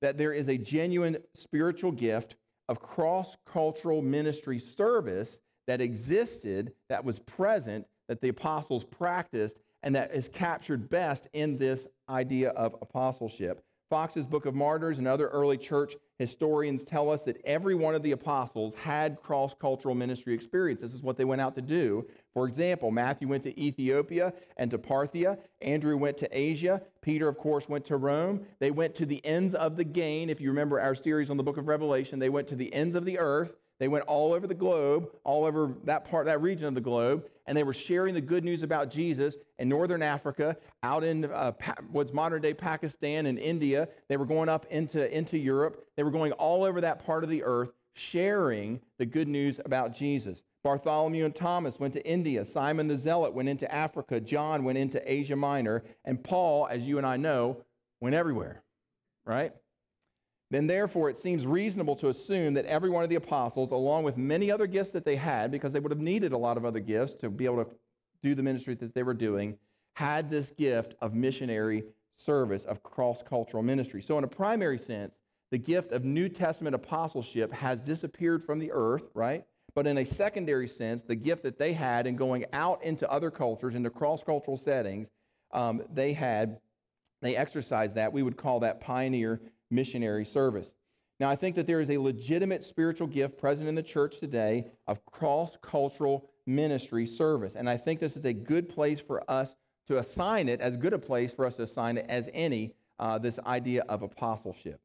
that 0.00 0.18
there 0.18 0.32
is 0.32 0.48
a 0.48 0.58
genuine 0.58 1.16
spiritual 1.34 1.92
gift 1.92 2.36
of 2.68 2.80
cross 2.80 3.36
cultural 3.46 4.02
ministry 4.02 4.58
service 4.58 5.38
that 5.66 5.80
existed, 5.80 6.72
that 6.88 7.04
was 7.04 7.18
present, 7.20 7.86
that 8.08 8.20
the 8.20 8.28
apostles 8.28 8.84
practiced, 8.84 9.58
and 9.84 9.94
that 9.94 10.12
is 10.12 10.28
captured 10.28 10.88
best 10.88 11.28
in 11.34 11.56
this 11.56 11.86
idea 12.08 12.50
of 12.50 12.74
apostleship. 12.82 13.62
Fox's 13.90 14.24
Book 14.26 14.46
of 14.46 14.54
Martyrs 14.54 14.98
and 14.98 15.06
other 15.06 15.28
early 15.28 15.58
church 15.58 15.94
historians 16.18 16.84
tell 16.84 17.10
us 17.10 17.22
that 17.24 17.40
every 17.44 17.74
one 17.74 17.94
of 17.94 18.02
the 18.02 18.12
apostles 18.12 18.72
had 18.74 19.20
cross 19.20 19.54
cultural 19.54 19.94
ministry 19.94 20.32
experience. 20.32 20.80
This 20.80 20.94
is 20.94 21.02
what 21.02 21.18
they 21.18 21.26
went 21.26 21.42
out 21.42 21.54
to 21.56 21.62
do. 21.62 22.06
For 22.32 22.48
example, 22.48 22.90
Matthew 22.90 23.28
went 23.28 23.42
to 23.42 23.60
Ethiopia 23.60 24.32
and 24.56 24.70
to 24.70 24.78
Parthia. 24.78 25.38
Andrew 25.60 25.98
went 25.98 26.16
to 26.18 26.28
Asia. 26.36 26.80
Peter, 27.02 27.28
of 27.28 27.36
course, 27.36 27.68
went 27.68 27.84
to 27.84 27.98
Rome. 27.98 28.46
They 28.58 28.70
went 28.70 28.94
to 28.96 29.06
the 29.06 29.24
ends 29.24 29.54
of 29.54 29.76
the 29.76 29.84
gain. 29.84 30.30
If 30.30 30.40
you 30.40 30.48
remember 30.48 30.80
our 30.80 30.94
series 30.94 31.28
on 31.28 31.36
the 31.36 31.44
book 31.44 31.58
of 31.58 31.68
Revelation, 31.68 32.18
they 32.18 32.30
went 32.30 32.48
to 32.48 32.56
the 32.56 32.72
ends 32.72 32.94
of 32.94 33.04
the 33.04 33.18
earth. 33.18 33.52
They 33.80 33.88
went 33.88 34.04
all 34.06 34.32
over 34.32 34.46
the 34.46 34.54
globe, 34.54 35.08
all 35.24 35.44
over 35.44 35.74
that 35.84 36.04
part, 36.04 36.26
that 36.26 36.40
region 36.40 36.66
of 36.66 36.74
the 36.74 36.80
globe, 36.80 37.24
and 37.46 37.56
they 37.56 37.64
were 37.64 37.74
sharing 37.74 38.14
the 38.14 38.20
good 38.20 38.44
news 38.44 38.62
about 38.62 38.90
Jesus 38.90 39.36
in 39.58 39.68
northern 39.68 40.02
Africa, 40.02 40.56
out 40.82 41.02
in 41.02 41.24
uh, 41.24 41.52
what's 41.90 42.12
modern 42.12 42.40
day 42.40 42.54
Pakistan 42.54 43.26
and 43.26 43.38
India. 43.38 43.88
They 44.08 44.16
were 44.16 44.26
going 44.26 44.48
up 44.48 44.66
into, 44.70 45.14
into 45.16 45.36
Europe. 45.36 45.86
They 45.96 46.02
were 46.02 46.10
going 46.10 46.32
all 46.32 46.62
over 46.62 46.80
that 46.80 47.04
part 47.04 47.24
of 47.24 47.30
the 47.30 47.42
earth, 47.42 47.72
sharing 47.94 48.80
the 48.98 49.06
good 49.06 49.28
news 49.28 49.60
about 49.64 49.94
Jesus. 49.94 50.42
Bartholomew 50.62 51.26
and 51.26 51.34
Thomas 51.34 51.78
went 51.78 51.92
to 51.94 52.08
India. 52.08 52.44
Simon 52.44 52.88
the 52.88 52.96
Zealot 52.96 53.34
went 53.34 53.50
into 53.50 53.72
Africa. 53.72 54.18
John 54.18 54.64
went 54.64 54.78
into 54.78 55.02
Asia 55.10 55.36
Minor. 55.36 55.84
And 56.06 56.22
Paul, 56.22 56.68
as 56.70 56.82
you 56.82 56.96
and 56.96 57.06
I 57.06 57.18
know, 57.18 57.58
went 58.00 58.14
everywhere, 58.14 58.62
right? 59.26 59.52
Then 60.54 60.66
therefore 60.66 61.10
it 61.10 61.18
seems 61.18 61.46
reasonable 61.46 61.96
to 61.96 62.08
assume 62.08 62.54
that 62.54 62.66
every 62.66 62.90
one 62.90 63.02
of 63.02 63.10
the 63.10 63.16
apostles, 63.16 63.70
along 63.70 64.04
with 64.04 64.16
many 64.16 64.50
other 64.50 64.66
gifts 64.66 64.90
that 64.92 65.04
they 65.04 65.16
had, 65.16 65.50
because 65.50 65.72
they 65.72 65.80
would 65.80 65.90
have 65.90 66.00
needed 66.00 66.32
a 66.32 66.38
lot 66.38 66.56
of 66.56 66.64
other 66.64 66.80
gifts 66.80 67.14
to 67.16 67.30
be 67.30 67.44
able 67.44 67.64
to 67.64 67.70
do 68.22 68.34
the 68.34 68.42
ministry 68.42 68.74
that 68.74 68.94
they 68.94 69.02
were 69.02 69.14
doing, 69.14 69.58
had 69.94 70.30
this 70.30 70.50
gift 70.52 70.94
of 71.00 71.14
missionary 71.14 71.84
service, 72.16 72.64
of 72.64 72.82
cross 72.82 73.22
cultural 73.22 73.62
ministry. 73.62 74.00
So, 74.00 74.16
in 74.18 74.24
a 74.24 74.28
primary 74.28 74.78
sense, 74.78 75.16
the 75.50 75.58
gift 75.58 75.92
of 75.92 76.04
New 76.04 76.28
Testament 76.28 76.74
apostleship 76.74 77.52
has 77.52 77.82
disappeared 77.82 78.42
from 78.42 78.58
the 78.58 78.70
earth, 78.72 79.08
right? 79.14 79.44
But 79.74 79.86
in 79.86 79.98
a 79.98 80.04
secondary 80.04 80.68
sense, 80.68 81.02
the 81.02 81.16
gift 81.16 81.42
that 81.42 81.58
they 81.58 81.72
had 81.72 82.06
in 82.06 82.16
going 82.16 82.44
out 82.52 82.82
into 82.84 83.10
other 83.10 83.30
cultures, 83.30 83.74
into 83.74 83.90
cross 83.90 84.22
cultural 84.22 84.56
settings, 84.56 85.10
um, 85.52 85.82
they 85.92 86.12
had 86.12 86.60
they 87.22 87.36
exercised 87.36 87.94
that. 87.94 88.12
We 88.12 88.22
would 88.22 88.36
call 88.36 88.60
that 88.60 88.80
pioneer 88.80 89.40
missionary 89.70 90.24
service. 90.24 90.74
Now, 91.20 91.30
I 91.30 91.36
think 91.36 91.54
that 91.56 91.66
there 91.66 91.80
is 91.80 91.90
a 91.90 91.98
legitimate 91.98 92.64
spiritual 92.64 93.06
gift 93.06 93.38
present 93.38 93.68
in 93.68 93.74
the 93.74 93.82
church 93.82 94.18
today 94.18 94.66
of 94.86 95.04
cross 95.06 95.56
cultural 95.62 96.28
ministry 96.46 97.06
service. 97.06 97.54
And 97.54 97.68
I 97.68 97.76
think 97.76 98.00
this 98.00 98.16
is 98.16 98.24
a 98.24 98.32
good 98.32 98.68
place 98.68 99.00
for 99.00 99.28
us 99.30 99.54
to 99.86 99.98
assign 99.98 100.48
it, 100.48 100.60
as 100.60 100.76
good 100.76 100.92
a 100.92 100.98
place 100.98 101.32
for 101.32 101.46
us 101.46 101.56
to 101.56 101.62
assign 101.62 101.98
it 101.98 102.06
as 102.08 102.28
any, 102.32 102.74
uh, 102.98 103.18
this 103.18 103.38
idea 103.46 103.82
of 103.88 104.02
apostleship. 104.02 104.80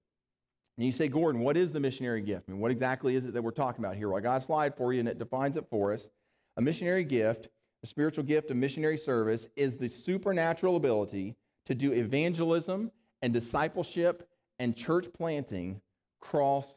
And 0.77 0.85
you 0.85 0.91
say, 0.91 1.07
Gordon, 1.07 1.41
what 1.41 1.57
is 1.57 1.71
the 1.71 1.79
missionary 1.79 2.21
gift? 2.21 2.45
I 2.47 2.51
mean, 2.51 2.61
what 2.61 2.71
exactly 2.71 3.15
is 3.15 3.25
it 3.25 3.33
that 3.33 3.41
we're 3.41 3.51
talking 3.51 3.83
about 3.83 3.97
here? 3.97 4.09
Well, 4.09 4.17
I 4.17 4.21
got 4.21 4.41
a 4.41 4.45
slide 4.45 4.75
for 4.75 4.93
you, 4.93 4.99
and 4.99 5.09
it 5.09 5.19
defines 5.19 5.57
it 5.57 5.65
for 5.69 5.93
us. 5.93 6.09
A 6.57 6.61
missionary 6.61 7.03
gift, 7.03 7.49
a 7.83 7.87
spiritual 7.87 8.23
gift 8.23 8.51
of 8.51 8.57
missionary 8.57 8.97
service, 8.97 9.47
is 9.55 9.77
the 9.77 9.89
supernatural 9.89 10.75
ability 10.75 11.35
to 11.65 11.75
do 11.75 11.91
evangelism 11.91 12.91
and 13.21 13.33
discipleship 13.33 14.29
and 14.59 14.75
church 14.75 15.07
planting 15.13 15.81
cross 16.19 16.75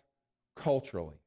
culturally. 0.56 1.20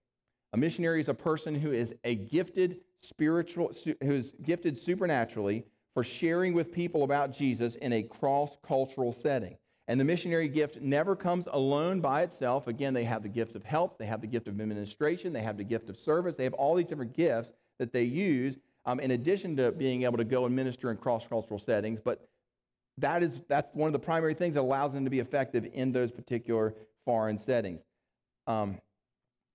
A 0.53 0.57
missionary 0.57 1.01
is 1.01 1.09
a 1.09 1.13
person 1.13 1.53
who 1.53 1.71
is 1.71 1.93
a 2.03 2.15
gifted 2.15 2.79
spiritual, 3.01 3.71
who 4.01 4.12
is 4.12 4.33
gifted 4.43 4.77
supernaturally 4.77 5.65
for 5.93 6.03
sharing 6.03 6.53
with 6.53 6.71
people 6.71 7.03
about 7.03 7.31
Jesus 7.31 7.75
in 7.75 7.93
a 7.93 8.03
cross 8.03 8.57
cultural 8.65 9.13
setting. 9.13 9.57
And 9.88 10.00
the 10.00 10.05
missionary 10.05 10.47
gift 10.47 10.81
never 10.81 11.15
comes 11.15 11.47
alone 11.51 12.01
by 12.01 12.24
itself. 12.24 12.67
Again, 12.67 12.93
they 12.93 13.03
have 13.03 13.21
the 13.21 13.29
gift 13.29 13.55
of 13.55 13.63
help, 13.63 14.00
they 14.00 14.05
have 14.05 14.21
the 14.21 14.27
gift 14.27 14.47
of 14.47 14.59
administration, 14.59 15.31
they 15.31 15.41
have 15.41 15.57
the 15.57 15.63
gift 15.63 15.89
of 15.89 15.97
service, 15.97 16.35
they 16.35 16.43
have 16.43 16.53
all 16.53 16.74
these 16.74 16.89
different 16.89 17.13
gifts 17.13 17.53
that 17.77 17.93
they 17.93 18.03
use 18.03 18.57
um, 18.85 19.00
in 19.00 19.12
addition 19.12 19.55
to 19.57 19.71
being 19.71 20.03
able 20.03 20.17
to 20.17 20.24
go 20.24 20.45
and 20.45 20.55
minister 20.55 20.91
in 20.91 20.97
cross 20.97 21.27
cultural 21.27 21.59
settings. 21.59 22.00
But 22.00 22.27
that 22.97 23.23
is, 23.23 23.41
that's 23.47 23.69
one 23.73 23.87
of 23.87 23.93
the 23.93 23.99
primary 23.99 24.33
things 24.33 24.55
that 24.55 24.61
allows 24.61 24.93
them 24.93 25.03
to 25.03 25.09
be 25.09 25.19
effective 25.19 25.67
in 25.73 25.91
those 25.91 26.11
particular 26.11 26.73
foreign 27.03 27.37
settings. 27.37 27.81
Um, 28.47 28.79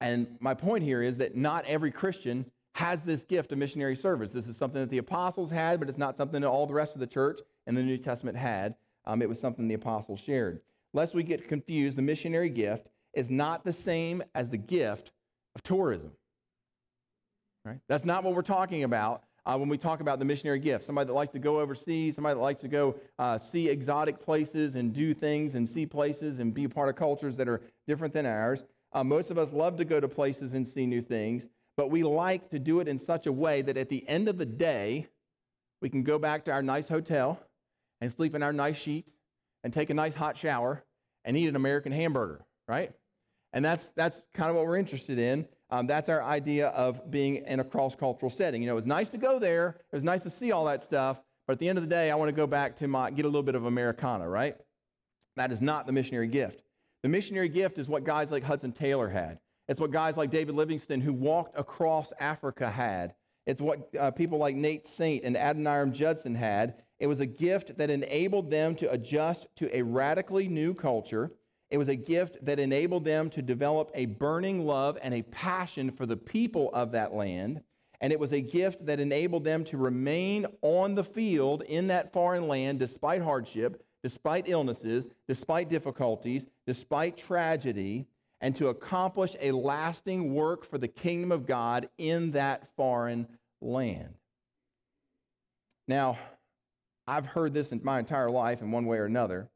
and 0.00 0.37
my 0.40 0.54
point 0.54 0.82
here 0.82 1.02
is 1.02 1.16
that 1.18 1.37
not 1.37 1.64
every 1.66 1.90
Christian 1.90 2.44
has 2.75 3.02
this 3.02 3.25
gift 3.25 3.52
of 3.52 3.59
missionary 3.59 3.97
service. 3.97 4.32
This 4.32 4.47
is 4.47 4.56
something 4.56 4.80
that 4.80 4.90
the 4.90 4.99
apostles 4.99 5.50
had, 5.50 5.80
but 5.80 5.88
it's 5.88 5.99
not 5.99 6.16
something 6.16 6.40
that 6.40 6.49
all 6.49 6.66
the 6.66 6.75
rest 6.75 6.94
of 6.94 7.00
the 7.00 7.06
church 7.06 7.40
in 7.66 7.75
the 7.75 7.82
New 7.82 7.99
Testament 7.99 8.37
had. 8.37 8.75
Um, 9.06 9.23
it 9.23 9.28
was 9.28 9.40
something 9.40 9.68
the 9.68 9.75
apostles 9.75 10.20
shared. 10.20 10.61
Lest 10.92 11.14
we 11.14 11.23
get 11.23 11.49
confused, 11.49 11.97
the 11.99 12.02
missionary 12.02 12.49
gift 12.49 12.88
is 13.14 13.30
not 13.30 13.64
the 13.64 13.73
same 13.73 14.23
as 14.35 14.50
the 14.50 14.56
gift 14.56 15.12
of 15.54 15.62
tourism. 15.62 16.12
Right? 17.64 17.80
That's 17.88 18.04
not 18.04 18.25
what 18.25 18.35
we're 18.35 18.42
talking 18.42 18.85
about 18.85 19.25
uh, 19.47 19.56
when 19.56 19.68
we 19.68 19.78
talk 19.78 20.00
about 20.00 20.18
the 20.18 20.25
missionary 20.25 20.59
gift. 20.59 20.85
Somebody 20.85 21.06
that 21.06 21.14
likes 21.14 21.32
to 21.32 21.38
go 21.38 21.61
overseas, 21.61 22.14
somebody 22.14 22.35
that 22.35 22.40
likes 22.40 22.61
to 22.62 22.68
go 22.68 22.97
uh, 23.18 23.38
see 23.38 23.68
exotic 23.68 24.20
places 24.20 24.75
and 24.75 24.92
do 24.92 25.14
things 25.14 25.54
and 25.54 25.68
see 25.68 25.87
places 25.87 26.38
and 26.38 26.52
be 26.52 26.64
a 26.64 26.68
part 26.68 26.88
of 26.88 26.97
cultures 26.97 27.37
that 27.37 27.49
are 27.49 27.61
different 27.87 28.14
than 28.14 28.26
ours. 28.26 28.64
Uh, 28.92 29.04
most 29.04 29.30
of 29.30 29.38
us 29.38 29.52
love 29.52 29.76
to 29.76 29.85
go 29.85 30.00
to 30.00 30.09
places 30.09 30.54
and 30.54 30.66
see 30.66 30.87
new 30.87 31.00
things, 31.02 31.47
but 31.76 31.90
we 31.90 32.02
like 32.02 32.50
to 32.50 32.59
do 32.59 32.80
it 32.80 32.88
in 32.88 32.99
such 32.99 33.26
a 33.26 33.32
way 33.32 33.62
that 33.62 33.76
at 33.76 33.88
the 33.88 34.06
end 34.09 34.28
of 34.28 34.37
the 34.37 34.47
day, 34.47 35.06
we 35.80 35.88
can 35.88 36.02
go 36.02 36.18
back 36.18 36.44
to 36.44 36.52
our 36.52 36.62
nice 36.62 36.88
hotel 36.88 37.40
and 38.00 38.11
sleep 38.11 38.35
in 38.35 38.42
our 38.42 38.52
nice 38.52 38.76
sheets 38.76 39.12
and 39.64 39.73
take 39.73 39.90
a 39.90 39.94
nice 39.94 40.14
hot 40.14 40.37
shower 40.37 40.85
and 41.25 41.37
eat 41.37 41.49
an 41.49 41.56
American 41.56 41.92
hamburger, 41.92 42.44
right? 42.66 42.92
And 43.52 43.64
that's, 43.64 43.88
that's 43.90 44.23
kind 44.35 44.50
of 44.50 44.56
what 44.56 44.66
we're 44.66 44.76
interested 44.76 45.18
in. 45.18 45.47
Um, 45.71 45.87
that's 45.87 46.09
our 46.09 46.23
idea 46.23 46.69
of 46.69 47.11
being 47.11 47.37
in 47.47 47.61
a 47.61 47.65
cross 47.65 47.95
cultural 47.95 48.31
setting. 48.31 48.62
You 48.62 48.69
know, 48.69 48.77
it's 48.77 48.87
nice 48.87 49.09
to 49.11 49.19
go 49.19 49.39
there, 49.39 49.77
it 49.93 49.97
was 49.97 50.05
nice 50.05 50.23
to 50.25 50.31
see 50.31 50.53
all 50.53 50.65
that 50.65 50.83
stuff, 50.83 51.21
but 51.47 51.55
at 51.55 51.59
the 51.59 51.69
end 51.69 51.79
of 51.79 51.85
the 51.85 51.91
day, 51.91 52.11
I 52.11 52.15
want 52.17 52.29
to 52.29 52.35
go 52.37 52.47
back 52.47 52.77
to 52.77 52.89
my, 52.89 53.11
get 53.11 53.25
a 53.25 53.29
little 53.29 53.43
bit 53.43 53.55
of 53.55 53.67
Americana, 53.67 54.29
right? 54.29 54.57
That 55.37 55.53
is 55.53 55.61
not 55.61 55.87
the 55.87 55.93
missionary 55.93 56.29
gift. 56.29 56.62
The 57.03 57.09
missionary 57.09 57.49
gift 57.49 57.79
is 57.79 57.89
what 57.89 58.05
guys 58.05 58.31
like 58.31 58.43
Hudson 58.43 58.73
Taylor 58.73 59.09
had. 59.09 59.39
It's 59.69 59.81
what 59.81 59.91
guys 59.91 60.17
like 60.17 60.31
David 60.31 60.55
Livingstone, 60.55 61.00
who 61.00 61.12
walked 61.12 61.59
across 61.59 62.12
Africa, 62.21 62.69
had. 62.69 63.15
It's 63.47 63.61
what 63.61 63.89
uh, 63.99 64.11
people 64.11 64.39
like 64.39 64.55
Nate 64.55 64.87
Saint 64.87 65.25
and 65.25 65.37
Adoniram 65.37 65.93
Judson 65.93 66.35
had. 66.35 66.83
It 66.99 67.07
was 67.07 67.21
a 67.21 67.27
gift 67.27 67.79
that 67.79 67.89
enabled 67.89 68.50
them 68.50 68.75
to 68.77 68.91
adjust 68.91 69.47
to 69.57 69.75
a 69.75 69.83
radically 69.83 70.49
new 70.49 70.75
culture. 70.75 71.33
It 71.71 71.79
was 71.79 71.89
a 71.89 71.97
gift 71.97 72.45
that 72.45 72.59
enabled 72.59 73.05
them 73.05 73.31
to 73.31 73.43
develop 73.43 73.91
a 73.95 74.07
burning 74.07 74.67
love 74.67 74.99
and 75.03 75.15
a 75.15 75.23
passion 75.23 75.91
for 75.91 76.05
the 76.05 76.17
people 76.17 76.71
of 76.73 76.93
that 76.93 77.15
land. 77.15 77.62
And 78.00 78.12
it 78.12 78.19
was 78.19 78.33
a 78.33 78.41
gift 78.41 78.87
that 78.87 78.99
enabled 78.99 79.45
them 79.45 79.62
to 79.65 79.77
remain 79.77 80.47
on 80.62 80.95
the 80.95 81.05
field 81.05 81.62
in 81.62 81.87
that 81.89 82.12
foreign 82.12 82.49
land 82.49 82.79
despite 82.79 83.23
hardship, 83.23 83.85
despite 84.03 84.49
illnesses, 84.49 85.07
despite 85.29 85.69
difficulties, 85.69 86.47
despite 86.67 87.17
tragedy, 87.17 88.07
and 88.41 88.57
to 88.57 88.69
accomplish 88.69 89.37
a 89.41 89.53
lasting 89.53 90.35
work 90.35 90.65
for 90.65 90.79
the 90.79 90.89
kingdom 90.89 91.31
of 91.31 91.47
God 91.47 91.89
in 91.99 92.33
that 92.33 92.67
foreign 92.75 93.29
land. 93.61 94.15
Now, 95.87 96.19
I've 97.07 97.27
heard 97.27 97.53
this 97.53 97.71
in 97.71 97.81
my 97.85 97.99
entire 97.99 98.29
life 98.29 98.62
in 98.62 98.71
one 98.71 98.87
way 98.87 98.99
or 98.99 99.05
another 99.05 99.49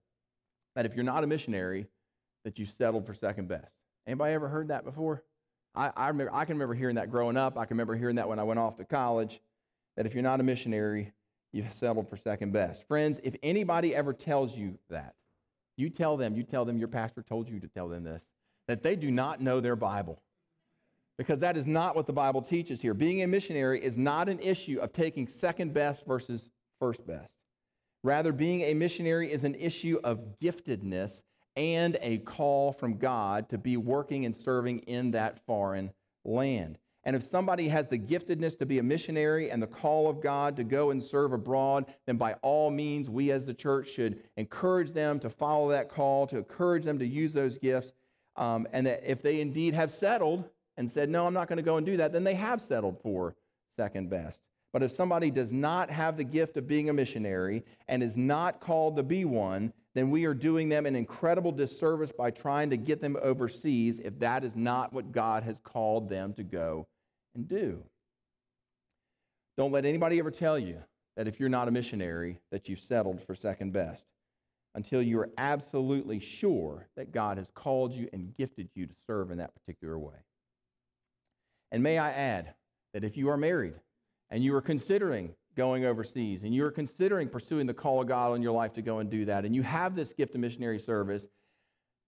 that 0.75 0.85
if 0.85 0.95
you're 0.95 1.05
not 1.05 1.25
a 1.25 1.27
missionary, 1.27 1.87
that 2.45 2.59
you 2.59 2.67
settled 2.67 3.07
for 3.07 3.15
second 3.15 3.49
best. 3.49 3.73
Anybody 4.07 4.35
ever 4.35 4.49
heard 4.49 4.69
that 4.69 4.85
before? 4.85 5.23
I, 5.75 5.91
I, 5.97 6.09
remember, 6.09 6.33
I 6.35 6.45
can 6.45 6.55
remember 6.55 6.75
hearing 6.75 6.97
that 6.97 7.11
growing 7.11 7.37
up. 7.37 7.59
I 7.59 7.65
can 7.65 7.77
remember 7.77 7.97
hearing 7.97 8.17
that 8.17 8.29
when 8.29 8.39
I 8.39 8.45
went 8.45 8.61
off 8.61 8.77
to 8.77 8.85
college, 8.85 9.41
that 9.97 10.07
if 10.07 10.15
you're 10.15 10.23
not 10.23 10.41
a 10.41 10.43
missionary, 10.43 11.13
you've 11.53 11.73
settled 11.73 12.09
for 12.09 12.17
second 12.17 12.53
best. 12.53 12.87
Friends, 12.87 13.19
if 13.25 13.35
anybody 13.43 13.95
ever 13.95 14.13
tells 14.13 14.57
you 14.57 14.79
that, 14.91 15.15
you 15.77 15.91
tell 15.91 16.17
them, 16.17 16.37
you 16.37 16.45
tell 16.45 16.65
them 16.65 16.79
your 16.79 16.89
pastor 16.89 17.23
told 17.23 17.49
you 17.49 17.59
to 17.61 17.69
tell 17.69 17.89
them 17.89 18.05
this, 18.05 18.23
that 18.69 18.83
they 18.83 18.95
do 18.95 19.11
not 19.11 19.41
know 19.41 19.61
their 19.61 19.77
Bible. 19.77 20.21
Because 21.17 21.41
that 21.41 21.57
is 21.57 21.67
not 21.67 21.95
what 21.95 22.07
the 22.07 22.13
Bible 22.13 22.43
teaches 22.43 22.81
here. 22.81 22.95
Being 22.95 23.23
a 23.23 23.27
missionary 23.27 23.83
is 23.83 23.97
not 23.97 24.29
an 24.29 24.41
issue 24.41 24.79
of 24.81 24.93
taking 24.93 25.29
second 25.29 25.73
best 25.73 26.05
versus 26.07 26.51
first 26.81 27.07
best. 27.07 27.31
Rather, 28.03 28.33
being 28.33 28.63
a 28.63 28.75
missionary 28.75 29.33
is 29.33 29.45
an 29.45 29.55
issue 29.55 29.99
of 30.05 30.21
giftedness 30.41 31.23
and 31.57 31.97
a 32.01 32.19
call 32.19 32.73
from 32.73 32.97
God 32.97 33.49
to 33.51 33.59
be 33.59 33.77
working 33.77 34.25
and 34.25 34.35
serving 34.35 34.81
in 34.81 35.11
that 35.13 35.45
foreign 35.47 35.93
land. 36.25 36.79
And 37.05 37.15
if 37.15 37.23
somebody 37.23 37.69
has 37.69 37.87
the 37.87 37.99
giftedness 37.99 38.59
to 38.59 38.67
be 38.67 38.79
a 38.79 38.83
missionary 38.83 39.51
and 39.51 39.63
the 39.63 39.67
call 39.67 40.09
of 40.09 40.23
God 40.23 40.57
to 40.57 40.65
go 40.65 40.91
and 40.91 41.03
serve 41.03 41.33
abroad, 41.33 41.87
then 42.07 42.17
by 42.17 42.35
all 42.43 42.71
means, 42.71 43.11
we 43.11 43.31
as 43.31 43.45
the 43.45 43.53
church 43.53 43.91
should 43.91 44.23
encourage 44.37 44.93
them 44.93 45.21
to 45.21 45.29
follow 45.29 45.69
that 45.69 45.91
call, 45.91 46.27
to 46.29 46.39
encourage 46.39 46.85
them 46.85 46.99
to 46.99 47.07
use 47.07 47.33
those 47.33 47.59
gifts. 47.59 47.93
Um, 48.37 48.67
and 48.73 48.87
that 48.87 49.09
if 49.09 49.23
they 49.23 49.41
indeed 49.41 49.75
have 49.75 49.91
settled 49.91 50.49
and 50.77 50.91
said, 50.91 51.09
No, 51.09 51.27
I'm 51.27 51.35
not 51.35 51.47
going 51.47 51.59
to 51.59 51.63
go 51.63 51.77
and 51.77 51.87
do 51.87 51.97
that, 51.99 52.13
then 52.13 52.25
they 52.25 52.35
have 52.35 52.61
settled 52.61 52.99
for 53.01 53.37
second 53.77 54.11
best. 54.11 54.41
But 54.75 54.83
if 54.83 54.91
somebody 54.91 55.31
does 55.31 55.53
not 55.53 55.89
have 55.89 56.17
the 56.17 56.25
gift 56.25 56.57
of 56.57 56.67
being 56.67 56.91
a 56.91 56.93
missionary 56.93 57.63
and 57.87 58.03
is 58.03 58.17
not 58.17 58.61
called 58.61 58.97
to 58.97 59.05
be 59.05 59.25
one, 59.25 59.73
then 59.95 60.11
we 60.11 60.25
are 60.25 60.35
doing 60.35 60.69
them 60.69 60.85
an 60.85 60.97
incredible 60.97 61.53
disservice 61.53 62.11
by 62.11 62.33
trying 62.33 62.71
to 62.71 62.77
get 62.77 63.01
them 63.01 63.17
overseas 63.23 64.01
if 64.01 64.19
that 64.19 64.43
is 64.43 64.57
not 64.57 64.93
what 64.93 65.13
God 65.13 65.45
has 65.45 65.61
called 65.61 66.09
them 66.09 66.35
to 66.35 66.43
go 66.43 66.89
and 67.37 67.47
do. 67.47 67.85
Don't 69.57 69.71
let 69.71 69.85
anybody 69.85 70.19
ever 70.19 70.33
tell 70.33 70.59
you 70.59 70.83
that 71.17 71.29
if 71.29 71.39
you're 71.39 71.49
not 71.49 71.69
a 71.69 71.71
missionary, 71.71 72.41
that 72.51 72.69
you've 72.69 72.81
settled 72.81 73.23
for 73.23 73.37
second 73.37 73.73
best 73.73 74.05
until 74.75 75.01
you 75.01 75.21
are 75.21 75.31
absolutely 75.39 76.19
sure 76.19 76.89
that 76.97 77.13
God 77.13 77.39
has 77.39 77.47
called 77.55 77.93
you 77.93 78.09
and 78.13 78.37
gifted 78.37 78.71
you 78.75 78.87
to 78.87 78.95
serve 79.07 79.31
in 79.31 79.39
that 79.39 79.55
particular 79.55 79.97
way. 79.97 80.17
And 81.71 81.81
may 81.81 81.97
I 81.97 82.11
add 82.11 82.55
that 82.93 83.05
if 83.05 83.17
you 83.17 83.29
are 83.29 83.37
married 83.37 83.75
and 84.35 84.43
you 84.43 84.53
are 84.53 84.61
considering 84.61 85.33
going 85.55 85.85
overseas 85.85 86.43
and 86.43 86.53
you're 86.53 86.73
considering 86.73 87.29
pursuing 87.29 87.69
the 87.69 87.73
call 87.73 88.03
of 88.03 88.09
God 88.09 88.33
on 88.33 88.43
your 88.43 88.51
life 88.51 88.73
to 88.73 88.83
go 88.83 88.99
and 88.99 89.09
do 89.09 89.25
that, 89.27 89.45
and 89.45 89.55
you 89.55 89.63
have 89.63 89.95
this 89.95 90.13
gift 90.13 90.35
of 90.35 90.41
missionary 90.41 90.81
service, 90.81 91.29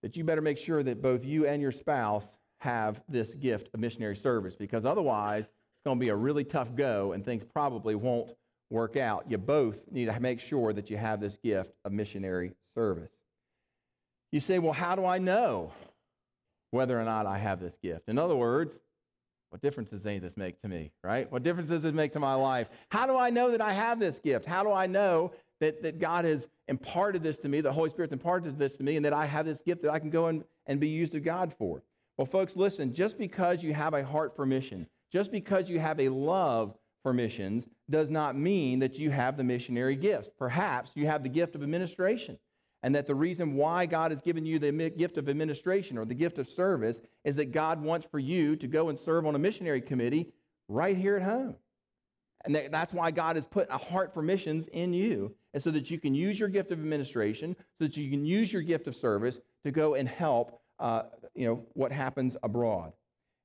that 0.02 0.16
you 0.16 0.24
better 0.24 0.40
make 0.40 0.58
sure 0.58 0.82
that 0.82 1.00
both 1.00 1.24
you 1.24 1.46
and 1.46 1.62
your 1.62 1.70
spouse 1.70 2.28
have 2.58 3.00
this 3.08 3.32
gift 3.34 3.68
of 3.72 3.78
missionary 3.78 4.16
service 4.16 4.56
because 4.56 4.84
otherwise 4.84 5.44
it's 5.44 5.84
going 5.84 6.00
to 6.00 6.04
be 6.04 6.08
a 6.08 6.16
really 6.16 6.42
tough 6.42 6.74
go 6.74 7.12
and 7.12 7.24
things 7.24 7.44
probably 7.44 7.94
won't 7.94 8.28
work 8.70 8.96
out. 8.96 9.24
You 9.28 9.38
both 9.38 9.78
need 9.92 10.06
to 10.06 10.18
make 10.18 10.40
sure 10.40 10.72
that 10.72 10.90
you 10.90 10.96
have 10.96 11.20
this 11.20 11.36
gift 11.36 11.74
of 11.84 11.92
missionary 11.92 12.54
service. 12.74 13.12
You 14.32 14.40
say, 14.40 14.58
well, 14.58 14.72
how 14.72 14.96
do 14.96 15.04
I 15.04 15.18
know 15.18 15.72
whether 16.72 17.00
or 17.00 17.04
not 17.04 17.26
I 17.26 17.38
have 17.38 17.60
this 17.60 17.78
gift? 17.80 18.08
In 18.08 18.18
other 18.18 18.34
words, 18.34 18.80
what 19.56 19.62
difference 19.62 19.88
does 19.88 20.04
any 20.04 20.16
of 20.16 20.22
this 20.22 20.36
make 20.36 20.60
to 20.60 20.68
me, 20.68 20.92
right? 21.02 21.32
What 21.32 21.42
difference 21.42 21.70
does 21.70 21.80
this 21.80 21.94
make 21.94 22.12
to 22.12 22.20
my 22.20 22.34
life? 22.34 22.68
How 22.90 23.06
do 23.06 23.16
I 23.16 23.30
know 23.30 23.50
that 23.52 23.62
I 23.62 23.72
have 23.72 23.98
this 23.98 24.18
gift? 24.18 24.44
How 24.44 24.62
do 24.62 24.70
I 24.70 24.84
know 24.84 25.32
that, 25.60 25.82
that 25.82 25.98
God 25.98 26.26
has 26.26 26.46
imparted 26.68 27.22
this 27.22 27.38
to 27.38 27.48
me, 27.48 27.62
the 27.62 27.72
Holy 27.72 27.88
Spirit's 27.88 28.12
imparted 28.12 28.58
this 28.58 28.76
to 28.76 28.82
me, 28.82 28.96
and 28.96 29.04
that 29.06 29.14
I 29.14 29.24
have 29.24 29.46
this 29.46 29.60
gift 29.60 29.80
that 29.80 29.90
I 29.90 29.98
can 29.98 30.10
go 30.10 30.26
and, 30.26 30.44
and 30.66 30.78
be 30.78 30.88
used 30.88 31.14
of 31.14 31.24
God 31.24 31.54
for? 31.54 31.82
Well, 32.18 32.26
folks, 32.26 32.54
listen, 32.54 32.92
just 32.92 33.16
because 33.16 33.62
you 33.62 33.72
have 33.72 33.94
a 33.94 34.04
heart 34.04 34.36
for 34.36 34.44
mission, 34.44 34.86
just 35.10 35.32
because 35.32 35.70
you 35.70 35.78
have 35.78 35.98
a 36.00 36.10
love 36.10 36.76
for 37.02 37.14
missions, 37.14 37.66
does 37.88 38.10
not 38.10 38.36
mean 38.36 38.80
that 38.80 38.98
you 38.98 39.10
have 39.10 39.38
the 39.38 39.44
missionary 39.44 39.96
gift. 39.96 40.36
Perhaps 40.38 40.92
you 40.96 41.06
have 41.06 41.22
the 41.22 41.30
gift 41.30 41.54
of 41.54 41.62
administration. 41.62 42.36
And 42.86 42.94
that 42.94 43.08
the 43.08 43.16
reason 43.16 43.56
why 43.56 43.84
God 43.84 44.12
has 44.12 44.20
given 44.20 44.46
you 44.46 44.60
the 44.60 44.70
gift 44.90 45.18
of 45.18 45.28
administration 45.28 45.98
or 45.98 46.04
the 46.04 46.14
gift 46.14 46.38
of 46.38 46.48
service 46.48 47.00
is 47.24 47.34
that 47.34 47.50
God 47.50 47.82
wants 47.82 48.06
for 48.06 48.20
you 48.20 48.54
to 48.54 48.68
go 48.68 48.90
and 48.90 48.96
serve 48.96 49.26
on 49.26 49.34
a 49.34 49.40
missionary 49.40 49.80
committee 49.80 50.32
right 50.68 50.96
here 50.96 51.16
at 51.16 51.22
home. 51.24 51.56
And 52.44 52.54
that's 52.70 52.92
why 52.92 53.10
God 53.10 53.34
has 53.34 53.44
put 53.44 53.66
a 53.70 53.76
heart 53.76 54.14
for 54.14 54.22
missions 54.22 54.68
in 54.68 54.92
you, 54.92 55.34
and 55.52 55.60
so 55.60 55.72
that 55.72 55.90
you 55.90 55.98
can 55.98 56.14
use 56.14 56.38
your 56.38 56.48
gift 56.48 56.70
of 56.70 56.78
administration, 56.78 57.56
so 57.58 57.86
that 57.86 57.96
you 57.96 58.08
can 58.08 58.24
use 58.24 58.52
your 58.52 58.62
gift 58.62 58.86
of 58.86 58.94
service 58.94 59.40
to 59.64 59.72
go 59.72 59.94
and 59.94 60.08
help, 60.08 60.60
uh, 60.78 61.02
you 61.34 61.48
know, 61.48 61.66
what 61.72 61.90
happens 61.90 62.36
abroad, 62.44 62.92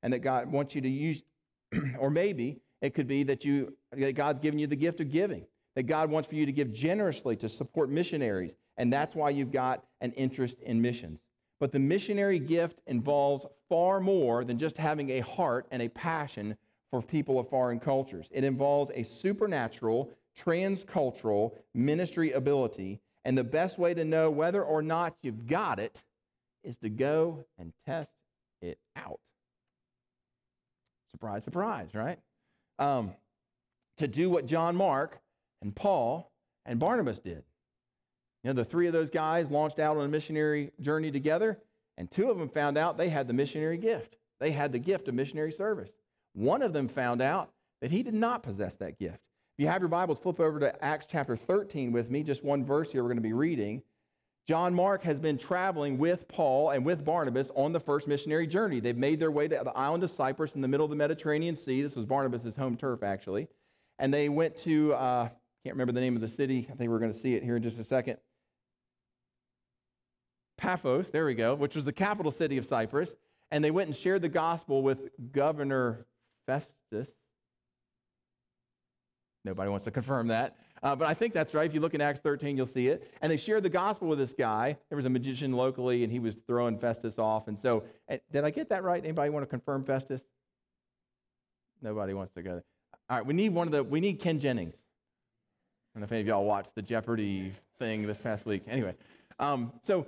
and 0.04 0.14
that 0.14 0.20
God 0.20 0.52
wants 0.52 0.76
you 0.76 0.82
to 0.82 0.90
use, 0.90 1.24
or 2.00 2.12
maybe 2.12 2.62
it 2.84 2.94
could 2.94 3.08
be 3.08 3.24
that 3.24 3.44
you 3.44 3.76
that 3.92 4.14
God's 4.14 4.40
given 4.40 4.60
you 4.60 4.68
the 4.68 4.76
gift 4.76 5.00
of 5.00 5.10
giving, 5.10 5.48
that 5.76 5.88
God 5.88 6.12
wants 6.12 6.30
for 6.30 6.36
you 6.36 6.46
to 6.46 6.52
give 6.52 6.72
generously 6.72 7.36
to 7.38 7.50
support 7.50 7.90
missionaries, 7.90 8.54
and 8.82 8.92
that's 8.92 9.14
why 9.14 9.30
you've 9.30 9.52
got 9.52 9.84
an 10.02 10.12
interest 10.14 10.60
in 10.62 10.82
missions. 10.82 11.22
But 11.60 11.72
the 11.72 11.78
missionary 11.78 12.40
gift 12.40 12.82
involves 12.88 13.46
far 13.70 14.00
more 14.00 14.44
than 14.44 14.58
just 14.58 14.76
having 14.76 15.12
a 15.12 15.20
heart 15.20 15.68
and 15.70 15.84
a 15.84 15.90
passion 15.90 16.58
for 16.90 17.04
people 17.04 17.38
of 17.38 17.48
foreign 17.48 17.80
cultures. 17.80 18.28
It 18.32 18.44
involves 18.44 18.90
a 18.96 19.04
supernatural, 19.04 20.10
transcultural 20.44 21.52
ministry 21.76 22.32
ability. 22.32 23.00
And 23.24 23.38
the 23.38 23.44
best 23.44 23.78
way 23.78 23.94
to 23.94 24.04
know 24.04 24.32
whether 24.32 24.64
or 24.64 24.82
not 24.82 25.16
you've 25.22 25.46
got 25.46 25.78
it 25.78 26.02
is 26.64 26.78
to 26.78 26.90
go 26.90 27.46
and 27.60 27.74
test 27.86 28.10
it 28.64 28.80
out. 28.96 29.20
Surprise, 31.12 31.44
surprise, 31.44 31.90
right? 31.94 32.18
Um, 32.80 33.14
to 33.98 34.08
do 34.08 34.32
what 34.32 34.48
John 34.48 34.76
Mark 34.76 35.20
and 35.62 35.76
Paul 35.76 36.32
and 36.66 36.80
Barnabas 36.80 37.20
did. 37.20 37.44
You 38.44 38.50
know, 38.50 38.54
the 38.54 38.66
three 38.66 38.88
of 38.88 38.94
those 38.94 39.10
guys 39.10 39.52
launched 39.52 39.80
out 39.80 39.98
on 39.98 40.06
a 40.06 40.10
missionary 40.10 40.72
journey 40.82 41.12
together, 41.12 41.60
and 41.98 42.10
two 42.10 42.32
of 42.32 42.40
them 42.40 42.50
found 42.50 42.78
out 42.78 42.98
they 42.98 43.10
had 43.10 43.28
the 43.28 43.34
missionary 43.34 43.78
gift. 43.78 44.18
They 44.40 44.52
had 44.52 44.72
the 44.72 44.80
gift 44.80 45.08
of 45.08 45.14
missionary 45.14 45.52
service. 45.52 45.92
One 46.34 46.62
of 46.62 46.74
them 46.74 46.88
found 46.88 47.22
out 47.22 47.52
that 47.82 47.92
he 47.92 48.02
did 48.02 48.16
not 48.16 48.42
possess 48.42 48.76
that 48.78 48.98
gift. 48.98 49.20
If 49.58 49.64
you 49.64 49.68
have 49.68 49.82
your 49.82 49.90
Bibles, 49.90 50.20
flip 50.20 50.40
over 50.40 50.60
to 50.60 50.84
Acts 50.84 51.06
chapter 51.08 51.36
13 51.36 51.92
with 51.92 52.10
me, 52.10 52.24
just 52.24 52.44
one 52.44 52.66
verse 52.66 52.92
here 52.92 53.04
we're 53.04 53.10
going 53.10 53.18
to 53.18 53.22
be 53.22 53.34
reading. 53.34 53.84
John 54.48 54.74
Mark 54.74 55.04
has 55.04 55.20
been 55.20 55.38
traveling 55.38 56.00
with 56.00 56.28
Paul 56.28 56.72
and 56.72 56.84
with 56.84 57.06
Barnabas 57.06 57.52
on 57.56 57.74
the 57.74 57.80
first 57.80 58.08
missionary 58.08 58.48
journey. 58.48 58.80
They've 58.80 58.98
made 58.98 59.20
their 59.20 59.30
way 59.30 59.48
to 59.48 59.62
the 59.64 59.78
island 59.78 60.04
of 60.04 60.10
Cyprus 60.10 60.56
in 60.56 60.62
the 60.62 60.68
middle 60.68 60.86
of 60.86 60.90
the 60.90 60.96
Mediterranean 60.96 61.56
Sea. 61.56 61.84
This 61.84 61.96
was 61.96 62.06
Barnabas' 62.06 62.56
home 62.56 62.76
turf, 62.76 63.04
actually. 63.04 63.48
And 64.00 64.12
they 64.12 64.30
went 64.30 64.58
to, 64.64 64.94
uh, 64.96 65.30
can't 65.64 65.76
remember 65.76 65.94
the 65.94 66.02
name 66.02 66.16
of 66.16 66.22
the 66.22 66.28
city. 66.28 66.68
I 66.72 66.76
think 66.76 66.90
we're 66.90 67.00
going 67.00 67.14
to 67.14 67.18
see 67.18 67.36
it 67.36 67.44
here 67.44 67.56
in 67.56 67.62
just 67.62 67.78
a 67.78 67.84
second. 67.84 68.18
Paphos, 70.62 71.10
there 71.10 71.26
we 71.26 71.34
go, 71.34 71.56
which 71.56 71.76
was 71.76 71.86
the 71.86 71.92
capital 71.92 72.32
city 72.32 72.58
of 72.58 72.66
Cyprus. 72.66 73.16
And 73.50 73.64
they 73.64 73.72
went 73.72 73.88
and 73.88 73.96
shared 73.96 74.22
the 74.22 74.30
gospel 74.30 74.84
with 74.84 75.10
Governor 75.32 76.06
Festus. 76.46 77.10
Nobody 79.44 79.72
wants 79.72 79.86
to 79.86 79.92
confirm 79.92 80.28
that. 80.28 80.56
Uh, 80.84 80.96
but 80.96 81.08
I 81.08 81.16
think 81.16 81.34
that's 81.34 81.54
right. 81.56 81.66
If 81.66 81.74
you 81.74 81.80
look 81.80 81.96
in 81.96 82.02
Acts 82.02 82.20
13, 82.20 82.56
you'll 82.56 82.68
see 82.68 82.88
it. 82.88 83.12
And 83.22 83.32
they 83.32 83.38
shared 83.38 83.64
the 83.64 83.70
gospel 83.70 84.08
with 84.08 84.20
this 84.20 84.34
guy. 84.34 84.78
There 84.90 84.96
was 84.96 85.06
a 85.06 85.10
magician 85.10 85.52
locally, 85.52 86.04
and 86.04 86.12
he 86.12 86.20
was 86.20 86.36
throwing 86.48 86.78
Festus 86.78 87.18
off. 87.18 87.48
And 87.48 87.58
so, 87.58 87.84
eh, 88.08 88.18
did 88.32 88.46
I 88.46 88.52
get 88.52 88.70
that 88.70 88.84
right? 88.84 89.04
Anybody 89.04 89.32
want 89.32 89.44
to 89.44 89.48
confirm 89.48 89.84
Festus? 89.84 90.22
Nobody 91.82 92.14
wants 92.14 92.34
to 92.36 92.44
go. 92.44 92.52
there. 92.52 92.64
All 93.10 93.18
right, 93.18 93.26
we 93.26 93.34
need 93.34 93.54
one 93.54 93.68
of 93.68 93.74
the. 93.74 93.84
We 93.84 94.00
need 94.00 94.20
Ken 94.20 94.40
Jennings. 94.40 94.76
I 94.76 96.00
don't 96.00 96.02
know 96.02 96.06
if 96.06 96.12
any 96.12 96.22
of 96.22 96.28
y'all 96.28 96.46
watched 96.46 96.76
the 96.76 96.84
Jeopardy 96.84 97.54
thing 97.80 98.06
this 98.08 98.20
past 98.20 98.46
week. 98.46 98.64
Anyway, 98.68 98.96
um, 99.40 99.74
so 99.82 100.06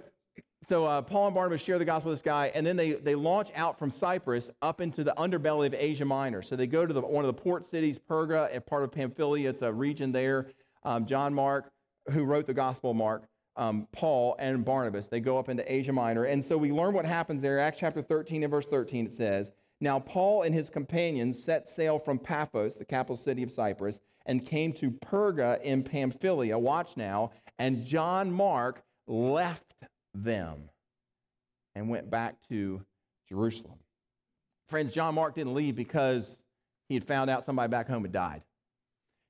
so 0.67 0.85
uh, 0.85 1.01
Paul 1.01 1.27
and 1.27 1.35
Barnabas 1.35 1.61
share 1.61 1.77
the 1.77 1.85
gospel 1.85 2.11
with 2.11 2.19
this 2.19 2.25
guy, 2.25 2.51
and 2.55 2.65
then 2.65 2.77
they, 2.77 2.93
they 2.93 3.15
launch 3.15 3.49
out 3.55 3.77
from 3.77 3.91
Cyprus 3.91 4.49
up 4.61 4.81
into 4.81 5.03
the 5.03 5.13
underbelly 5.17 5.65
of 5.65 5.73
Asia 5.73 6.05
Minor. 6.05 6.41
So 6.41 6.55
they 6.55 6.67
go 6.67 6.85
to 6.85 6.93
the, 6.93 7.01
one 7.01 7.25
of 7.25 7.35
the 7.35 7.41
port 7.41 7.65
cities, 7.65 7.99
Perga, 7.99 8.65
part 8.65 8.83
of 8.83 8.91
Pamphylia. 8.91 9.49
It's 9.49 9.61
a 9.61 9.71
region 9.71 10.11
there. 10.11 10.47
Um, 10.83 11.05
John 11.05 11.33
Mark, 11.33 11.71
who 12.11 12.23
wrote 12.23 12.47
the 12.47 12.53
Gospel 12.53 12.93
Mark, 12.93 13.27
um, 13.55 13.87
Paul 13.91 14.35
and 14.39 14.63
Barnabas, 14.63 15.07
they 15.07 15.19
go 15.19 15.37
up 15.37 15.49
into 15.49 15.71
Asia 15.71 15.93
Minor. 15.93 16.25
And 16.25 16.43
so 16.43 16.57
we 16.57 16.71
learn 16.71 16.93
what 16.93 17.05
happens 17.05 17.41
there. 17.41 17.59
Acts 17.59 17.79
chapter 17.79 18.01
13 18.01 18.43
and 18.43 18.51
verse 18.51 18.65
13, 18.65 19.07
it 19.07 19.13
says, 19.13 19.51
Now 19.81 19.99
Paul 19.99 20.43
and 20.43 20.55
his 20.55 20.69
companions 20.69 21.41
set 21.41 21.69
sail 21.69 21.99
from 21.99 22.19
Paphos, 22.19 22.75
the 22.75 22.85
capital 22.85 23.17
city 23.17 23.43
of 23.43 23.51
Cyprus, 23.51 23.99
and 24.25 24.45
came 24.45 24.71
to 24.73 24.91
Perga 24.91 25.61
in 25.61 25.83
Pamphylia. 25.83 26.57
Watch 26.57 26.95
now. 26.95 27.31
And 27.59 27.85
John 27.85 28.31
Mark 28.31 28.83
left 29.07 29.72
them 30.13 30.69
and 31.75 31.89
went 31.89 32.09
back 32.09 32.35
to 32.49 32.81
Jerusalem. 33.27 33.79
Friends, 34.67 34.91
John 34.91 35.15
Mark 35.15 35.35
didn't 35.35 35.53
leave 35.53 35.75
because 35.75 36.39
he 36.87 36.95
had 36.95 37.03
found 37.03 37.29
out 37.29 37.45
somebody 37.45 37.69
back 37.69 37.87
home 37.87 38.03
had 38.03 38.11
died. 38.11 38.43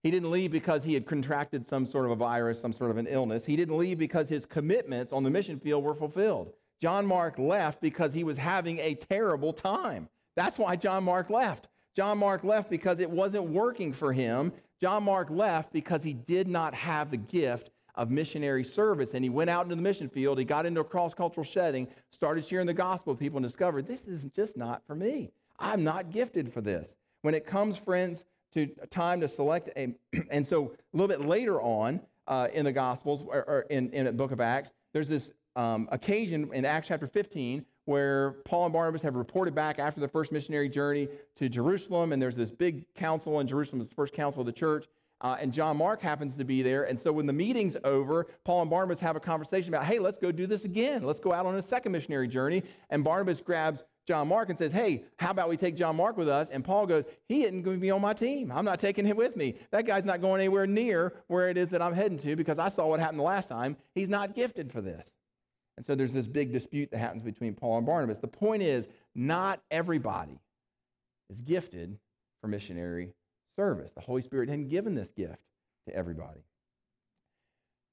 He 0.04 0.12
didn't 0.12 0.32
leave 0.32 0.52
because 0.52 0.84
he 0.84 0.94
had 0.94 1.06
contracted 1.06 1.66
some 1.66 1.86
sort 1.86 2.06
of 2.06 2.12
a 2.12 2.16
virus, 2.16 2.60
some 2.60 2.74
sort 2.74 2.92
of 2.92 2.98
an 2.98 3.08
illness. 3.08 3.46
He 3.46 3.56
didn't 3.56 3.78
leave 3.78 3.98
because 3.98 4.28
his 4.28 4.46
commitments 4.46 5.14
on 5.14 5.24
the 5.24 5.30
mission 5.30 5.60
field 5.60 5.84
were 5.84 5.96
fulfilled. 5.96 6.52
John 6.82 7.06
Mark 7.06 7.40
left 7.40 7.80
because 7.80 8.14
he 8.14 8.26
was 8.26 8.38
having 8.38 8.80
a 8.80 8.96
terrible 8.96 9.54
time. 9.54 10.10
That's 10.36 10.58
why 10.58 10.76
John 10.76 11.06
Mark 11.06 11.30
left. 11.30 11.70
John 11.96 12.18
Mark 12.18 12.44
left 12.44 12.70
because 12.70 13.00
it 13.00 13.10
wasn't 13.10 13.46
working 13.46 13.94
for 13.94 14.12
him. 14.12 14.52
John 14.82 15.04
Mark 15.04 15.30
left 15.30 15.72
because 15.72 16.04
he 16.04 16.14
did 16.14 16.50
not 16.50 16.74
have 16.74 17.10
the 17.10 17.18
gift 17.18 17.70
of 17.96 18.12
missionary 18.12 18.64
service. 18.64 19.14
And 19.14 19.24
he 19.24 19.30
went 19.30 19.50
out 19.50 19.64
into 19.64 19.76
the 19.76 19.82
mission 19.82 20.10
field. 20.10 20.40
He 20.40 20.46
got 20.46 20.66
into 20.66 20.82
a 20.82 20.84
cross 20.84 21.14
cultural 21.14 21.46
setting, 21.46 21.88
started 22.12 22.46
sharing 22.46 22.68
the 22.68 22.74
gospel 22.74 23.14
with 23.14 23.20
people, 23.20 23.38
and 23.38 23.46
discovered 23.46 23.88
this 23.88 24.08
is 24.08 24.24
just 24.36 24.58
not 24.58 24.82
for 24.86 24.96
me. 24.96 25.32
I'm 25.60 25.84
not 25.84 26.12
gifted 26.12 26.52
for 26.52 26.62
this. 26.62 26.96
When 27.22 27.36
it 27.36 27.46
comes, 27.46 27.78
friends, 27.78 28.24
to 28.54 28.68
time 28.90 29.22
to 29.22 29.28
select 29.28 29.70
a, 29.78 29.94
and 30.32 30.46
so 30.46 30.74
a 30.94 30.98
little 30.98 31.08
bit 31.08 31.26
later 31.28 31.62
on 31.62 32.02
uh, 32.28 32.48
in 32.54 32.66
the 32.66 32.72
Gospels 32.72 33.24
or, 33.26 33.44
or, 33.48 33.62
in, 33.70 33.90
in 33.92 34.06
the 34.06 34.12
book 34.12 34.32
of 34.32 34.42
Acts, 34.42 34.72
there's 34.94 35.08
this 35.08 35.32
um, 35.56 35.88
occasion 35.92 36.50
in 36.54 36.66
Acts 36.66 36.88
chapter 36.88 37.08
15 37.08 37.66
where 37.86 38.32
Paul 38.46 38.66
and 38.66 38.74
Barnabas 38.74 39.02
have 39.02 39.16
reported 39.16 39.54
back 39.54 39.78
after 39.78 40.00
the 40.00 40.08
first 40.08 40.32
missionary 40.32 40.70
journey 40.70 41.10
to 41.36 41.50
Jerusalem, 41.50 42.14
and 42.14 42.22
there's 42.22 42.36
this 42.36 42.50
big 42.50 42.86
council 42.96 43.40
in 43.42 43.48
Jerusalem, 43.48 43.82
it's 43.82 43.90
the 43.90 43.96
first 43.96 44.14
council 44.14 44.40
of 44.40 44.46
the 44.46 44.54
church, 44.54 44.88
uh, 45.24 45.38
and 45.40 45.54
John 45.54 45.78
Mark 45.78 46.02
happens 46.02 46.36
to 46.36 46.44
be 46.44 46.62
there. 46.62 46.84
And 46.84 47.00
so 47.00 47.12
when 47.12 47.26
the 47.26 47.34
meeting's 47.34 47.78
over, 47.86 48.28
Paul 48.44 48.62
and 48.62 48.70
Barnabas 48.70 49.00
have 49.00 49.16
a 49.16 49.22
conversation 49.22 49.74
about, 49.74 49.86
hey, 49.86 49.98
let's 49.98 50.18
go 50.18 50.32
do 50.34 50.46
this 50.46 50.66
again. 50.66 51.04
Let's 51.04 51.22
go 51.22 51.32
out 51.32 51.46
on 51.46 51.56
a 51.56 51.62
second 51.62 51.94
missionary 51.94 52.28
journey. 52.28 52.64
And 52.90 53.06
Barnabas 53.06 53.40
grabs 53.40 53.84
John 54.06 54.28
Mark 54.28 54.50
and 54.50 54.58
says, 54.58 54.74
hey, 54.74 55.06
how 55.16 55.32
about 55.32 55.48
we 55.48 55.56
take 55.56 55.78
John 55.78 55.96
Mark 55.96 56.18
with 56.18 56.28
us? 56.28 56.50
And 56.50 56.62
Paul 56.62 56.86
goes, 56.86 57.06
he 57.30 57.44
isn't 57.44 57.62
going 57.62 57.78
to 57.78 57.82
be 57.82 57.90
on 57.90 58.02
my 58.02 58.12
team. 58.12 58.52
I'm 58.52 58.66
not 58.66 58.82
taking 58.82 59.06
him 59.06 59.16
with 59.16 59.38
me. 59.38 59.56
That 59.72 59.86
guy's 59.86 60.04
not 60.04 60.20
going 60.20 60.42
anywhere 60.42 60.68
near 60.68 61.14
where 61.28 61.48
it 61.48 61.58
is 61.58 61.70
that 61.70 61.82
I'm 61.82 61.94
heading 61.94 62.18
to 62.20 62.36
because 62.36 62.60
I 62.60 62.68
saw 62.68 62.88
what 62.88 63.00
happened 63.00 63.20
the 63.20 63.24
last 63.24 63.48
time. 63.48 63.78
He's 63.96 64.10
not 64.10 64.36
gifted 64.36 64.74
for 64.74 64.82
this. 64.82 65.14
And 65.78 65.86
so 65.86 65.96
there's 65.96 66.12
this 66.12 66.28
big 66.28 66.52
dispute 66.52 66.92
that 66.92 66.98
happens 66.98 67.24
between 67.24 67.56
Paul 67.56 67.78
and 67.78 67.86
Barnabas. 67.86 68.20
The 68.20 68.28
point 68.28 68.62
is, 68.62 68.86
not 69.16 69.62
everybody 69.72 70.38
is 71.30 71.42
gifted 71.42 71.98
for 72.42 72.48
missionary 72.48 73.14
service. 73.56 73.92
The 73.92 74.02
Holy 74.02 74.22
Spirit 74.22 74.50
hadn't 74.50 74.70
given 74.70 74.96
this 74.96 75.10
gift 75.12 75.40
to 75.88 75.96
everybody. 75.96 76.44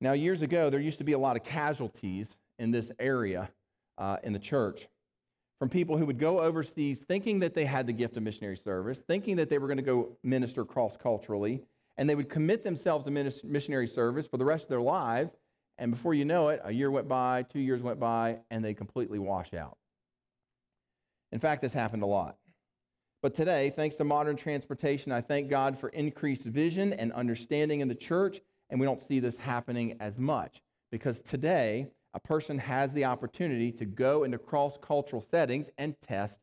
Now, 0.01 0.13
years 0.13 0.43
ago, 0.43 0.71
there 0.71 0.81
used 0.81 0.99
to 0.99 1.05
be 1.05 1.13
a 1.13 1.19
lot 1.19 1.37
of 1.37 1.45
casualties 1.45 2.37
in 2.59 2.71
this 2.71 2.91
area 2.99 3.51
uh, 3.99 4.17
in 4.23 4.33
the 4.33 4.39
church 4.39 4.89
from 5.59 5.69
people 5.69 5.99
who 5.99 6.07
would 6.07 6.19
go 6.19 6.41
overseas 6.41 6.99
thinking 6.99 7.39
that 7.41 7.55
they 7.55 7.67
had 7.67 7.87
the 7.87 7.93
gift 7.93 8.17
of 8.17 8.23
missionary 8.23 8.57
service, 8.57 9.01
thinking 9.01 9.37
that 9.37 9.51
they 9.51 9.59
were 9.59 9.67
going 9.67 9.77
to 9.77 9.83
go 9.83 10.17
minister 10.23 10.65
cross 10.65 10.97
culturally, 10.97 11.61
and 11.99 12.09
they 12.09 12.15
would 12.15 12.31
commit 12.31 12.65
themselves 12.65 13.05
to 13.05 13.11
missionary 13.45 13.87
service 13.87 14.27
for 14.27 14.39
the 14.39 14.45
rest 14.45 14.65
of 14.65 14.69
their 14.71 14.81
lives. 14.81 15.33
And 15.77 15.91
before 15.91 16.15
you 16.15 16.25
know 16.25 16.49
it, 16.49 16.61
a 16.65 16.73
year 16.73 16.91
went 16.91 17.09
by, 17.09 17.43
two 17.43 17.61
years 17.61 17.83
went 17.83 18.01
by, 18.01 18.39
and 18.51 18.65
they 18.65 18.73
completely 18.73 19.19
wash 19.19 19.53
out. 19.53 19.77
In 21.31 21.41
fact, 21.41 21.61
this 21.61 21.75
happened 21.75 22.03
a 22.03 22.07
lot. 22.07 22.37
But 23.23 23.35
today, 23.35 23.71
thanks 23.77 23.97
to 23.97 24.05
modern 24.05 24.37
transportation, 24.37 25.13
I 25.13 25.21
thank 25.21 25.51
God 25.51 25.79
for 25.79 25.91
increased 25.91 26.45
vision 26.45 26.95
and 26.95 27.13
understanding 27.13 27.81
in 27.81 27.89
the 27.89 27.95
church, 27.95 28.41
and 28.71 28.81
we 28.81 28.87
don't 28.87 29.01
see 29.01 29.21
this 29.21 29.37
happening 29.37 29.97
as 30.01 30.19
much 30.19 30.63
because 30.91 31.21
today, 31.21 31.87
a 32.15 32.21
person 32.21 32.59
has 32.59 32.93
the 32.93 33.05
opportunity 33.05 33.71
to 33.73 33.85
go 33.85 34.25
into 34.25 34.39
cross 34.39 34.79
cultural 34.81 35.21
settings 35.21 35.71
and 35.79 35.95
test 36.01 36.35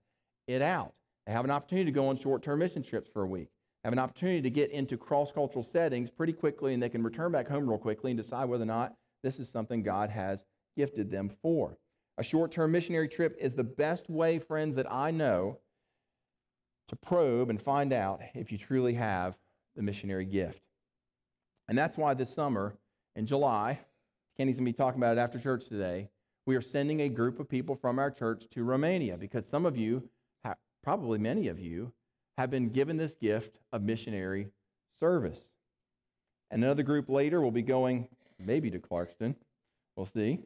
it 0.47 0.61
out. 0.61 0.93
They 1.25 1.33
have 1.33 1.45
an 1.45 1.51
opportunity 1.51 1.85
to 1.85 1.91
go 1.91 2.07
on 2.07 2.17
short 2.17 2.43
term 2.43 2.59
mission 2.59 2.83
trips 2.83 3.09
for 3.11 3.23
a 3.23 3.27
week, 3.27 3.49
have 3.83 3.91
an 3.91 3.99
opportunity 3.99 4.41
to 4.43 4.49
get 4.49 4.71
into 4.71 4.97
cross 4.97 5.31
cultural 5.31 5.63
settings 5.63 6.11
pretty 6.11 6.31
quickly, 6.31 6.73
and 6.73 6.81
they 6.81 6.89
can 6.89 7.03
return 7.03 7.31
back 7.31 7.47
home 7.47 7.67
real 7.67 7.79
quickly 7.79 8.11
and 8.11 8.17
decide 8.17 8.45
whether 8.45 8.63
or 8.63 8.67
not 8.67 8.93
this 9.23 9.39
is 9.39 9.49
something 9.49 9.81
God 9.81 10.09
has 10.11 10.45
gifted 10.77 11.09
them 11.09 11.29
for. 11.41 11.75
A 12.19 12.23
short 12.23 12.51
term 12.51 12.71
missionary 12.71 13.09
trip 13.09 13.35
is 13.39 13.55
the 13.55 13.63
best 13.63 14.09
way, 14.09 14.39
friends, 14.39 14.75
that 14.75 14.91
I 14.91 15.09
know 15.11 15.57
to 16.87 16.95
probe 16.95 17.49
and 17.49 17.61
find 17.61 17.93
out 17.93 18.21
if 18.33 18.51
you 18.51 18.57
truly 18.57 18.93
have 18.93 19.37
the 19.75 19.81
missionary 19.81 20.25
gift. 20.25 20.61
And 21.67 21.77
that's 21.77 21.97
why 21.97 22.13
this 22.13 22.33
summer 22.33 22.75
in 23.15 23.25
July, 23.25 23.79
Kenny's 24.37 24.57
going 24.57 24.65
to 24.65 24.71
be 24.71 24.77
talking 24.77 24.99
about 24.99 25.17
it 25.17 25.19
after 25.19 25.39
church 25.39 25.65
today. 25.65 26.09
We 26.45 26.55
are 26.55 26.61
sending 26.61 27.01
a 27.01 27.09
group 27.09 27.39
of 27.39 27.49
people 27.49 27.75
from 27.75 27.99
our 27.99 28.09
church 28.09 28.47
to 28.51 28.63
Romania 28.63 29.17
because 29.17 29.45
some 29.45 29.65
of 29.65 29.75
you, 29.75 30.07
probably 30.83 31.17
many 31.19 31.49
of 31.49 31.59
you, 31.59 31.91
have 32.37 32.49
been 32.49 32.69
given 32.69 32.95
this 32.95 33.15
gift 33.15 33.59
of 33.73 33.81
missionary 33.81 34.47
service. 34.99 35.41
And 36.51 36.63
another 36.63 36.83
group 36.83 37.09
later 37.09 37.41
will 37.41 37.51
be 37.51 37.63
going 37.63 38.07
maybe 38.39 38.71
to 38.71 38.79
Clarkston, 38.79 39.35
we'll 39.95 40.05
see, 40.05 40.39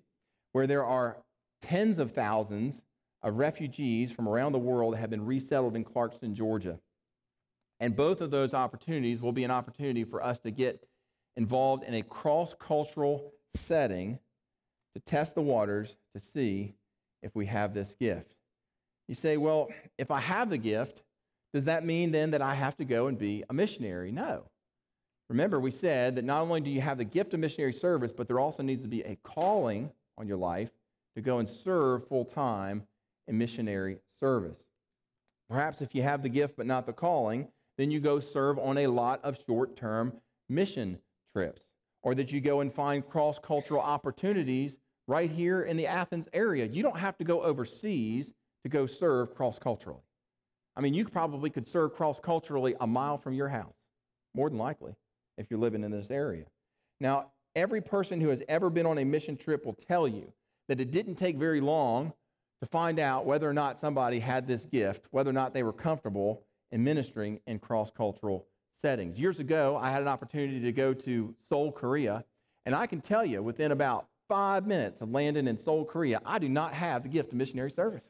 where 0.53 0.65
there 0.65 0.85
are 0.85 1.17
tens 1.61 1.99
of 1.99 2.13
thousands 2.13 2.81
of 3.23 3.37
refugees 3.37 4.11
from 4.11 4.27
around 4.27 4.51
the 4.51 4.59
world 4.59 4.95
have 4.95 5.09
been 5.09 5.25
resettled 5.25 5.75
in 5.75 5.83
Clarkston, 5.83 6.33
Georgia. 6.33 6.79
And 7.79 7.95
both 7.95 8.21
of 8.21 8.31
those 8.31 8.53
opportunities 8.53 9.21
will 9.21 9.31
be 9.31 9.43
an 9.43 9.51
opportunity 9.51 10.03
for 10.03 10.23
us 10.23 10.39
to 10.41 10.51
get 10.51 10.87
involved 11.35 11.83
in 11.83 11.95
a 11.95 12.03
cross 12.03 12.55
cultural 12.59 13.33
setting 13.55 14.19
to 14.93 15.01
test 15.01 15.35
the 15.35 15.41
waters 15.41 15.95
to 16.13 16.19
see 16.19 16.73
if 17.23 17.33
we 17.35 17.45
have 17.45 17.73
this 17.73 17.95
gift. 17.99 18.35
You 19.07 19.15
say, 19.15 19.37
well, 19.37 19.69
if 19.97 20.11
I 20.11 20.19
have 20.19 20.49
the 20.49 20.57
gift, 20.57 21.03
does 21.53 21.65
that 21.65 21.83
mean 21.83 22.11
then 22.11 22.31
that 22.31 22.41
I 22.41 22.53
have 22.53 22.77
to 22.77 22.85
go 22.85 23.07
and 23.07 23.17
be 23.17 23.43
a 23.49 23.53
missionary? 23.53 24.11
No. 24.11 24.45
Remember, 25.29 25.59
we 25.59 25.71
said 25.71 26.15
that 26.15 26.25
not 26.25 26.41
only 26.41 26.61
do 26.61 26.69
you 26.69 26.81
have 26.81 26.97
the 26.97 27.05
gift 27.05 27.33
of 27.33 27.39
missionary 27.39 27.73
service, 27.73 28.11
but 28.11 28.27
there 28.27 28.39
also 28.39 28.63
needs 28.63 28.81
to 28.81 28.87
be 28.87 29.01
a 29.01 29.17
calling 29.23 29.91
on 30.17 30.27
your 30.27 30.37
life 30.37 30.71
to 31.15 31.21
go 31.21 31.39
and 31.39 31.49
serve 31.49 32.07
full 32.07 32.25
time 32.25 32.83
in 33.31 33.37
missionary 33.37 33.97
service. 34.19 34.59
Perhaps 35.49 35.81
if 35.81 35.95
you 35.95 36.03
have 36.03 36.21
the 36.21 36.29
gift 36.29 36.55
but 36.55 36.67
not 36.67 36.85
the 36.85 36.93
calling, 36.93 37.47
then 37.77 37.89
you 37.89 37.99
go 37.99 38.19
serve 38.19 38.59
on 38.59 38.77
a 38.77 38.87
lot 38.87 39.19
of 39.23 39.39
short 39.47 39.75
term 39.75 40.13
mission 40.49 40.99
trips, 41.35 41.63
or 42.03 42.13
that 42.13 42.31
you 42.31 42.41
go 42.41 42.59
and 42.59 42.71
find 42.71 43.07
cross 43.07 43.39
cultural 43.39 43.81
opportunities 43.81 44.77
right 45.07 45.31
here 45.31 45.63
in 45.63 45.77
the 45.77 45.87
Athens 45.87 46.27
area. 46.33 46.65
You 46.65 46.83
don't 46.83 46.99
have 46.99 47.17
to 47.17 47.23
go 47.23 47.41
overseas 47.41 48.33
to 48.63 48.69
go 48.69 48.85
serve 48.85 49.33
cross 49.33 49.57
culturally. 49.57 50.01
I 50.75 50.81
mean, 50.81 50.93
you 50.93 51.05
probably 51.05 51.49
could 51.49 51.67
serve 51.67 51.93
cross 51.93 52.19
culturally 52.19 52.75
a 52.79 52.87
mile 52.87 53.17
from 53.17 53.33
your 53.33 53.49
house, 53.49 53.75
more 54.35 54.49
than 54.49 54.59
likely, 54.59 54.93
if 55.37 55.47
you're 55.49 55.59
living 55.59 55.83
in 55.83 55.91
this 55.91 56.11
area. 56.11 56.45
Now, 56.99 57.31
every 57.55 57.81
person 57.81 58.21
who 58.21 58.29
has 58.29 58.43
ever 58.47 58.69
been 58.69 58.85
on 58.85 58.99
a 58.99 59.05
mission 59.05 59.35
trip 59.35 59.65
will 59.65 59.73
tell 59.87 60.07
you 60.07 60.31
that 60.67 60.79
it 60.79 60.91
didn't 60.91 61.15
take 61.15 61.37
very 61.37 61.59
long 61.59 62.13
to 62.61 62.65
find 62.67 62.99
out 62.99 63.25
whether 63.25 63.49
or 63.49 63.53
not 63.53 63.79
somebody 63.79 64.19
had 64.19 64.47
this 64.47 64.63
gift, 64.63 65.07
whether 65.11 65.29
or 65.29 65.33
not 65.33 65.53
they 65.53 65.63
were 65.63 65.73
comfortable 65.73 66.43
in 66.71 66.83
ministering 66.83 67.39
in 67.47 67.59
cross 67.59 67.91
cultural 67.91 68.45
settings. 68.77 69.19
Years 69.19 69.39
ago, 69.39 69.77
I 69.81 69.91
had 69.91 70.01
an 70.01 70.07
opportunity 70.07 70.59
to 70.61 70.71
go 70.71 70.93
to 70.93 71.35
Seoul, 71.49 71.71
Korea, 71.71 72.23
and 72.65 72.75
I 72.75 72.87
can 72.87 73.01
tell 73.01 73.25
you 73.25 73.41
within 73.41 73.71
about 73.71 74.07
five 74.27 74.65
minutes 74.65 75.01
of 75.01 75.11
landing 75.11 75.47
in 75.47 75.57
Seoul, 75.57 75.83
Korea, 75.83 76.21
I 76.25 76.39
do 76.39 76.47
not 76.47 76.73
have 76.73 77.03
the 77.03 77.09
gift 77.09 77.31
of 77.31 77.37
missionary 77.37 77.71
service. 77.71 78.03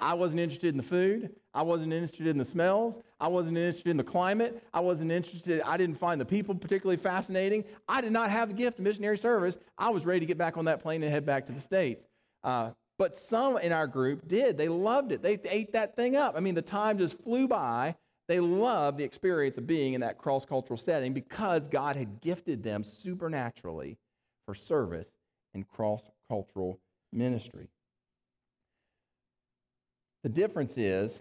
I 0.00 0.14
wasn't 0.14 0.40
interested 0.40 0.68
in 0.68 0.76
the 0.76 0.82
food. 0.82 1.30
I 1.52 1.62
wasn't 1.62 1.92
interested 1.92 2.26
in 2.26 2.38
the 2.38 2.44
smells. 2.44 3.02
I 3.20 3.28
wasn't 3.28 3.58
interested 3.58 3.90
in 3.90 3.96
the 3.96 4.04
climate. 4.04 4.62
I 4.72 4.80
wasn't 4.80 5.12
interested. 5.12 5.62
I 5.62 5.76
didn't 5.76 5.96
find 5.96 6.20
the 6.20 6.24
people 6.24 6.54
particularly 6.54 6.96
fascinating. 6.96 7.64
I 7.88 8.00
did 8.00 8.10
not 8.10 8.30
have 8.30 8.48
the 8.48 8.54
gift 8.54 8.78
of 8.78 8.84
missionary 8.84 9.18
service. 9.18 9.58
I 9.78 9.90
was 9.90 10.04
ready 10.04 10.20
to 10.20 10.26
get 10.26 10.38
back 10.38 10.56
on 10.56 10.64
that 10.64 10.80
plane 10.80 11.02
and 11.02 11.12
head 11.12 11.26
back 11.26 11.46
to 11.46 11.52
the 11.52 11.60
States. 11.60 12.02
Uh, 12.42 12.70
but 12.98 13.14
some 13.16 13.56
in 13.58 13.72
our 13.72 13.86
group 13.86 14.28
did. 14.28 14.56
They 14.56 14.68
loved 14.68 15.12
it. 15.12 15.22
They 15.22 15.38
ate 15.44 15.72
that 15.72 15.96
thing 15.96 16.16
up. 16.16 16.34
I 16.36 16.40
mean, 16.40 16.54
the 16.54 16.62
time 16.62 16.98
just 16.98 17.18
flew 17.22 17.48
by. 17.48 17.96
They 18.28 18.40
loved 18.40 18.98
the 18.98 19.04
experience 19.04 19.58
of 19.58 19.66
being 19.66 19.94
in 19.94 20.00
that 20.00 20.16
cross 20.16 20.44
cultural 20.44 20.78
setting 20.78 21.12
because 21.12 21.66
God 21.66 21.96
had 21.96 22.20
gifted 22.20 22.62
them 22.62 22.82
supernaturally 22.82 23.98
for 24.46 24.54
service 24.54 25.10
in 25.52 25.64
cross 25.64 26.02
cultural 26.28 26.80
ministry. 27.12 27.68
The 30.22 30.30
difference 30.30 30.78
is 30.78 31.20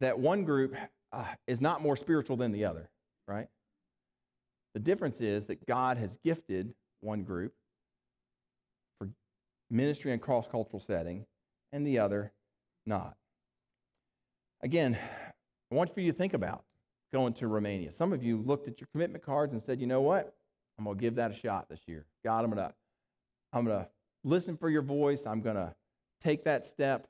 that 0.00 0.18
one 0.18 0.44
group 0.44 0.74
uh, 1.12 1.24
is 1.46 1.60
not 1.60 1.82
more 1.82 1.96
spiritual 1.96 2.36
than 2.36 2.50
the 2.50 2.64
other, 2.64 2.90
right? 3.28 3.46
The 4.74 4.80
difference 4.80 5.20
is 5.20 5.46
that 5.46 5.64
God 5.66 5.96
has 5.98 6.18
gifted 6.24 6.74
one 7.00 7.22
group 7.22 7.52
ministry 9.70 10.12
and 10.12 10.20
cross 10.20 10.46
cultural 10.46 10.80
setting 10.80 11.26
and 11.72 11.86
the 11.86 11.98
other 11.98 12.32
not. 12.86 13.16
Again, 14.62 14.98
I 15.70 15.74
want 15.74 15.92
for 15.92 16.00
you 16.00 16.10
to 16.10 16.18
think 16.18 16.34
about 16.34 16.64
going 17.12 17.32
to 17.34 17.46
Romania. 17.46 17.92
Some 17.92 18.12
of 18.12 18.22
you 18.22 18.38
looked 18.38 18.68
at 18.68 18.80
your 18.80 18.88
commitment 18.92 19.24
cards 19.24 19.52
and 19.52 19.62
said, 19.62 19.80
you 19.80 19.86
know 19.86 20.00
what? 20.00 20.34
I'm 20.78 20.84
going 20.84 20.96
to 20.96 21.00
give 21.00 21.16
that 21.16 21.30
a 21.30 21.34
shot 21.34 21.68
this 21.68 21.80
year. 21.86 22.06
God, 22.24 22.44
I'm 22.44 22.52
to 22.54 22.72
I'm 23.52 23.64
going 23.64 23.78
to 23.78 23.88
listen 24.24 24.56
for 24.56 24.68
your 24.68 24.82
voice. 24.82 25.26
I'm 25.26 25.40
going 25.40 25.56
to 25.56 25.74
take 26.22 26.44
that 26.44 26.66
step. 26.66 27.06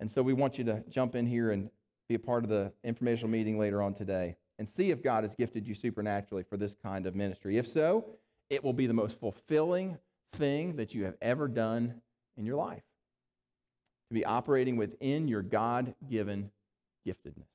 And 0.00 0.10
so 0.10 0.22
we 0.22 0.32
want 0.32 0.58
you 0.58 0.64
to 0.64 0.82
jump 0.88 1.14
in 1.14 1.26
here 1.26 1.50
and 1.50 1.70
be 2.08 2.14
a 2.14 2.18
part 2.18 2.44
of 2.44 2.50
the 2.50 2.72
informational 2.84 3.28
meeting 3.28 3.58
later 3.58 3.82
on 3.82 3.94
today 3.94 4.36
and 4.58 4.68
see 4.68 4.90
if 4.90 5.02
God 5.02 5.24
has 5.24 5.34
gifted 5.34 5.66
you 5.66 5.74
supernaturally 5.74 6.42
for 6.42 6.56
this 6.56 6.74
kind 6.82 7.06
of 7.06 7.14
ministry. 7.14 7.58
If 7.58 7.68
so, 7.68 8.04
it 8.50 8.62
will 8.64 8.72
be 8.72 8.86
the 8.86 8.94
most 8.94 9.18
fulfilling 9.18 9.98
thing 10.32 10.76
that 10.76 10.94
you 10.94 11.04
have 11.04 11.14
ever 11.20 11.48
done 11.48 12.00
in 12.36 12.46
your 12.46 12.56
life 12.56 12.82
to 14.08 14.14
be 14.14 14.24
operating 14.24 14.76
within 14.76 15.28
your 15.28 15.42
God 15.42 15.94
given 16.08 16.50
giftedness. 17.06 17.46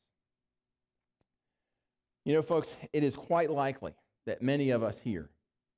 You 2.26 2.34
know, 2.34 2.42
folks, 2.42 2.74
it 2.94 3.04
is 3.04 3.16
quite 3.16 3.50
likely 3.50 3.94
that 4.26 4.42
many 4.42 4.72
of 4.72 4.84
us 4.84 5.00
here, 5.00 5.30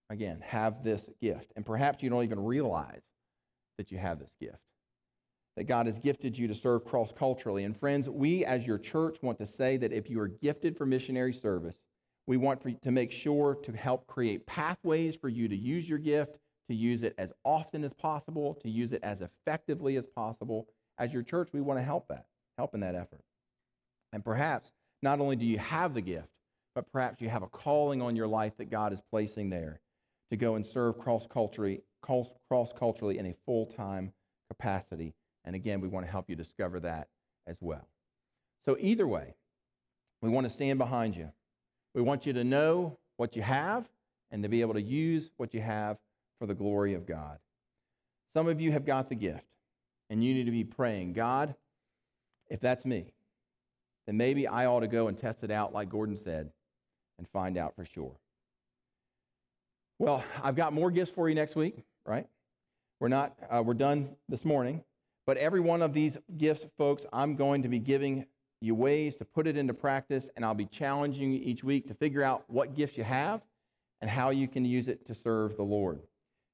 again, 0.10 0.42
have 0.46 0.84
this 0.84 1.10
gift. 1.22 1.52
And 1.56 1.66
perhaps 1.66 2.02
you 2.02 2.10
don't 2.10 2.24
even 2.24 2.44
realize 2.44 3.02
that 3.78 3.92
you 3.92 3.98
have 3.98 4.20
this 4.20 4.34
gift 4.40 4.60
that 5.60 5.68
God 5.68 5.88
has 5.88 6.00
gifted 6.00 6.38
you 6.38 6.48
to 6.48 6.56
serve 6.56 6.86
cross 6.86 7.12
culturally. 7.12 7.66
And 7.66 7.76
friends, 7.76 8.10
we 8.10 8.46
as 8.46 8.66
your 8.66 8.78
church 8.78 9.18
want 9.22 9.38
to 9.40 9.46
say 9.46 9.76
that 9.76 9.92
if 9.92 10.10
you 10.10 10.18
are 10.22 10.30
gifted 10.30 10.78
for 10.78 10.86
missionary 10.86 11.34
service, 11.34 11.76
we 12.28 12.38
want 12.38 12.64
for, 12.64 12.72
to 12.72 12.92
make 12.92 13.12
sure 13.12 13.56
to 13.64 13.74
help 13.74 14.08
create 14.08 14.48
pathways 14.48 15.18
for 15.18 15.28
you 15.28 15.50
to 15.50 15.56
use 15.58 15.90
your 15.90 16.00
gift, 16.00 16.38
to 16.70 16.76
use 16.76 17.04
it 17.04 17.14
as 17.18 17.34
often 17.44 17.84
as 17.84 17.94
possible, 17.94 18.56
to 18.64 18.70
use 18.70 18.94
it 18.94 19.04
as 19.04 19.22
effectively 19.22 19.98
as 19.98 20.06
possible. 20.06 20.68
As 20.98 21.12
your 21.12 21.24
church, 21.24 21.50
we 21.54 21.62
want 21.62 21.80
to 21.80 21.84
help 21.84 22.08
that, 22.08 22.26
help 22.58 22.74
in 22.74 22.80
that 22.80 22.96
effort. 22.96 23.22
And 24.14 24.24
perhaps 24.24 24.72
not 25.02 25.20
only 25.20 25.36
do 25.36 25.46
you 25.46 25.58
have 25.60 25.94
the 25.94 26.02
gift, 26.02 26.30
but 26.76 26.92
perhaps 26.92 27.22
you 27.22 27.30
have 27.30 27.44
a 27.44 27.48
calling 27.48 28.02
on 28.02 28.16
your 28.16 28.28
life 28.28 28.54
that 28.58 28.70
God 28.70 28.94
is 28.94 29.02
placing 29.12 29.50
there 29.50 29.82
to 30.32 30.38
go 30.38 30.56
and 30.56 30.66
serve 30.66 30.98
cross 30.98 31.28
culturally, 31.28 31.82
cross 32.02 32.74
culturally 32.78 33.18
in 33.18 33.26
a 33.26 33.36
full 33.46 33.66
time 33.66 34.14
capacity 34.50 35.14
and 35.46 35.56
again, 35.56 35.82
we 35.82 35.88
want 35.88 36.06
to 36.06 36.12
help 36.12 36.30
you 36.30 36.36
discover 36.36 36.80
that 36.82 37.08
as 37.48 37.58
well. 37.62 37.88
So, 38.66 38.78
either 38.80 39.08
way, 39.08 39.34
we 40.22 40.30
want 40.30 40.46
to 40.46 40.50
stand 40.52 40.78
behind 40.78 41.16
you. 41.16 41.32
We 41.96 42.02
want 42.02 42.26
you 42.26 42.34
to 42.34 42.44
know 42.44 43.00
what 43.18 43.36
you 43.36 43.42
have 43.42 43.90
and 44.32 44.44
to 44.44 44.50
be 44.50 44.62
able 44.62 44.76
to 44.76 44.82
use 44.82 45.32
what 45.38 45.54
you 45.54 45.62
have 45.62 45.98
for 46.40 46.46
the 46.46 46.56
glory 46.56 46.94
of 46.94 47.06
God. 47.06 47.38
Some 48.36 48.48
of 48.48 48.60
you 48.60 48.72
have 48.72 48.86
got 48.86 49.10
the 49.10 49.16
gift, 49.16 49.46
and 50.10 50.24
you 50.24 50.34
need 50.34 50.46
to 50.46 50.52
be 50.52 50.64
praying 50.64 51.14
God, 51.14 51.56
if 52.50 52.60
that's 52.60 52.86
me, 52.86 53.14
then 54.08 54.18
maybe 54.18 54.48
I 54.48 54.66
ought 54.66 54.80
to 54.80 54.88
go 54.88 55.08
and 55.08 55.18
test 55.18 55.44
it 55.44 55.52
out, 55.52 55.74
like 55.74 55.90
Gordon 55.90 56.18
said, 56.18 56.52
and 57.18 57.28
find 57.28 57.58
out 57.58 57.76
for 57.76 57.86
sure. 57.86 58.16
Well, 60.00 60.24
I've 60.42 60.56
got 60.56 60.74
more 60.74 60.90
gifts 60.90 61.12
for 61.12 61.28
you 61.30 61.36
next 61.36 61.56
week, 61.56 61.84
right? 62.06 62.28
We're 63.00 63.10
not, 63.10 63.36
uh, 63.50 63.62
we're 63.64 63.74
done 63.74 64.10
this 64.30 64.46
morning. 64.46 64.84
But 65.28 65.38
every 65.38 65.60
one 65.60 65.84
of 65.84 65.94
these 65.94 66.18
gifts, 66.38 66.66
folks, 66.76 67.06
I'm 67.14 67.36
going 67.36 67.62
to 67.62 67.70
be 67.70 67.78
giving 67.78 68.26
you 68.62 68.74
ways 68.74 69.16
to 69.18 69.26
put 69.26 69.46
it 69.46 69.58
into 69.58 69.76
practice, 69.76 70.28
and 70.36 70.44
I'll 70.44 70.56
be 70.56 70.66
challenging 70.66 71.32
you 71.32 71.40
each 71.44 71.64
week 71.64 71.88
to 71.88 71.94
figure 71.94 72.24
out 72.24 72.46
what 72.48 72.74
gifts 72.74 72.98
you 72.98 73.04
have 73.04 73.42
and 74.02 74.10
how 74.10 74.32
you 74.32 74.48
can 74.48 74.66
use 74.66 74.88
it 74.88 75.06
to 75.06 75.14
serve 75.14 75.56
the 75.56 75.64
Lord. 75.64 76.02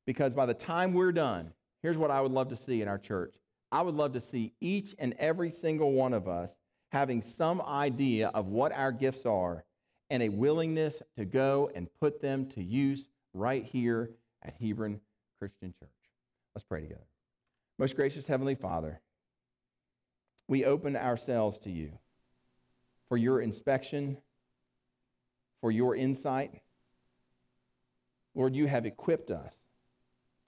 Because 0.06 0.34
by 0.34 0.46
the 0.46 0.54
time 0.54 0.94
we're 0.94 1.12
done, 1.12 1.52
here's 1.82 1.98
what 1.98 2.12
I 2.12 2.22
would 2.22 2.32
love 2.32 2.50
to 2.50 2.56
see 2.56 2.82
in 2.82 2.88
our 2.88 2.98
church 2.98 3.36
I 3.72 3.82
would 3.82 3.96
love 3.96 4.14
to 4.14 4.22
see 4.22 4.54
each 4.62 4.96
and 5.00 5.14
every 5.20 5.52
single 5.52 5.92
one 5.92 6.14
of 6.14 6.28
us 6.28 6.56
having 6.90 7.22
some 7.22 7.62
idea 7.62 8.30
of 8.30 8.48
what 8.48 8.72
our 8.72 8.92
gifts 8.92 9.26
are 9.26 9.66
and 10.10 10.24
a 10.24 10.30
willingness 10.30 11.02
to 11.18 11.26
go 11.26 11.70
and 11.76 11.90
put 12.00 12.22
them 12.22 12.48
to 12.50 12.64
use 12.64 13.10
right 13.34 13.66
here 13.66 14.12
at 14.44 14.54
Hebron 14.62 15.02
Christian 15.40 15.74
Church. 15.78 15.90
Let's 16.54 16.64
pray 16.64 16.82
together. 16.82 17.06
Most 17.78 17.96
gracious 17.96 18.26
Heavenly 18.26 18.56
Father, 18.56 19.02
we 20.48 20.64
open 20.64 20.96
ourselves 20.96 21.60
to 21.60 21.72
you 21.72 21.92
for 23.10 23.18
your 23.18 23.42
inspection, 23.42 24.18
for 25.60 25.72
your 25.72 25.96
insight. 25.96 26.62
Lord, 28.36 28.56
you 28.56 28.68
have 28.68 28.86
equipped 28.86 29.32
us 29.32 29.54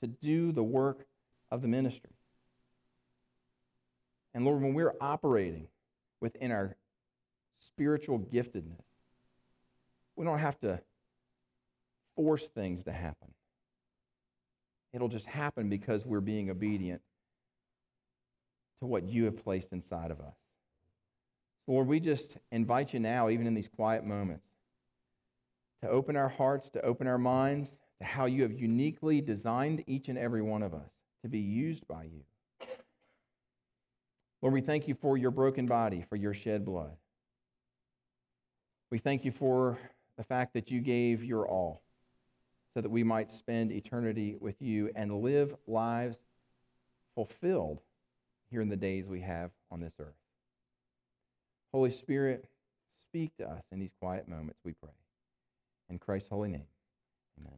to 0.02 0.08
do 0.08 0.52
the 0.52 0.64
work 0.64 1.06
of 1.52 1.62
the 1.62 1.68
ministry. 1.68 2.12
And 4.34 4.46
Lord, 4.46 4.62
when 4.62 4.74
we're 4.74 4.94
operating 5.02 5.68
within 6.22 6.52
our 6.52 6.76
spiritual 7.60 8.20
giftedness, 8.20 8.84
we 10.16 10.26
don't 10.26 10.40
have 10.40 10.60
to 10.60 10.80
force 12.16 12.46
things 12.48 12.84
to 12.84 12.92
happen. 12.92 13.30
It'll 14.94 15.08
just 15.08 15.26
happen 15.26 15.70
because 15.70 16.06
we're 16.06 16.22
being 16.22 16.50
obedient 16.50 17.02
to 18.80 18.86
what 18.86 19.04
you 19.04 19.26
have 19.26 19.44
placed 19.44 19.72
inside 19.72 20.12
of 20.12 20.20
us. 20.20 20.36
Lord, 21.68 21.88
we 21.88 22.00
just 22.00 22.38
invite 22.52 22.94
you 22.94 23.00
now, 23.00 23.30
even 23.30 23.46
in 23.46 23.54
these 23.54 23.68
quiet 23.68 24.06
moments, 24.06 24.46
to 25.82 25.90
open 25.90 26.16
our 26.16 26.30
hearts, 26.30 26.70
to 26.72 26.82
open 26.82 27.08
our 27.08 27.18
minds 27.18 27.78
to 28.00 28.06
how 28.06 28.26
you 28.26 28.44
have 28.44 28.52
uniquely 28.52 29.22
designed 29.22 29.84
each 29.88 30.10
and 30.10 30.18
every 30.18 30.42
one 30.42 30.64
of 30.64 30.74
us 30.74 30.90
to 31.24 31.30
be 31.30 31.40
used 31.40 31.88
by 31.88 32.04
you. 32.04 32.24
Lord, 34.42 34.54
we 34.54 34.62
thank 34.62 34.88
you 34.88 34.94
for 34.94 35.18
your 35.18 35.32
broken 35.32 35.66
body, 35.66 36.06
for 36.08 36.16
your 36.16 36.34
shed 36.34 36.64
blood. 36.64 36.96
We 38.92 39.00
thank 39.00 39.26
you 39.26 39.32
for 39.32 39.80
the 40.16 40.24
fact 40.24 40.54
that 40.54 40.72
you 40.72 40.80
gave 40.80 41.24
your 41.24 41.48
all 41.48 41.82
so 42.74 42.82
that 42.82 42.90
we 42.90 43.04
might 43.04 43.32
spend 43.32 43.72
eternity 43.72 44.36
with 44.40 44.62
you 44.62 44.92
and 44.96 45.22
live 45.22 45.56
lives 45.66 46.18
fulfilled 47.16 47.82
here 48.52 48.62
in 48.62 48.70
the 48.70 48.78
days 48.78 49.08
we 49.08 49.22
have 49.22 49.50
on 49.72 49.80
this 49.80 49.94
earth. 50.00 50.14
Holy 51.74 51.92
Spirit, 51.92 52.46
speak 53.10 53.36
to 53.38 53.50
us 53.50 53.64
in 53.72 53.80
these 53.80 53.94
quiet 54.00 54.28
moments, 54.28 54.60
we 54.64 54.74
pray. 54.74 54.92
In 55.90 55.98
Christ's 55.98 56.30
holy 56.30 56.50
name, 56.50 56.68
amen. 57.40 57.58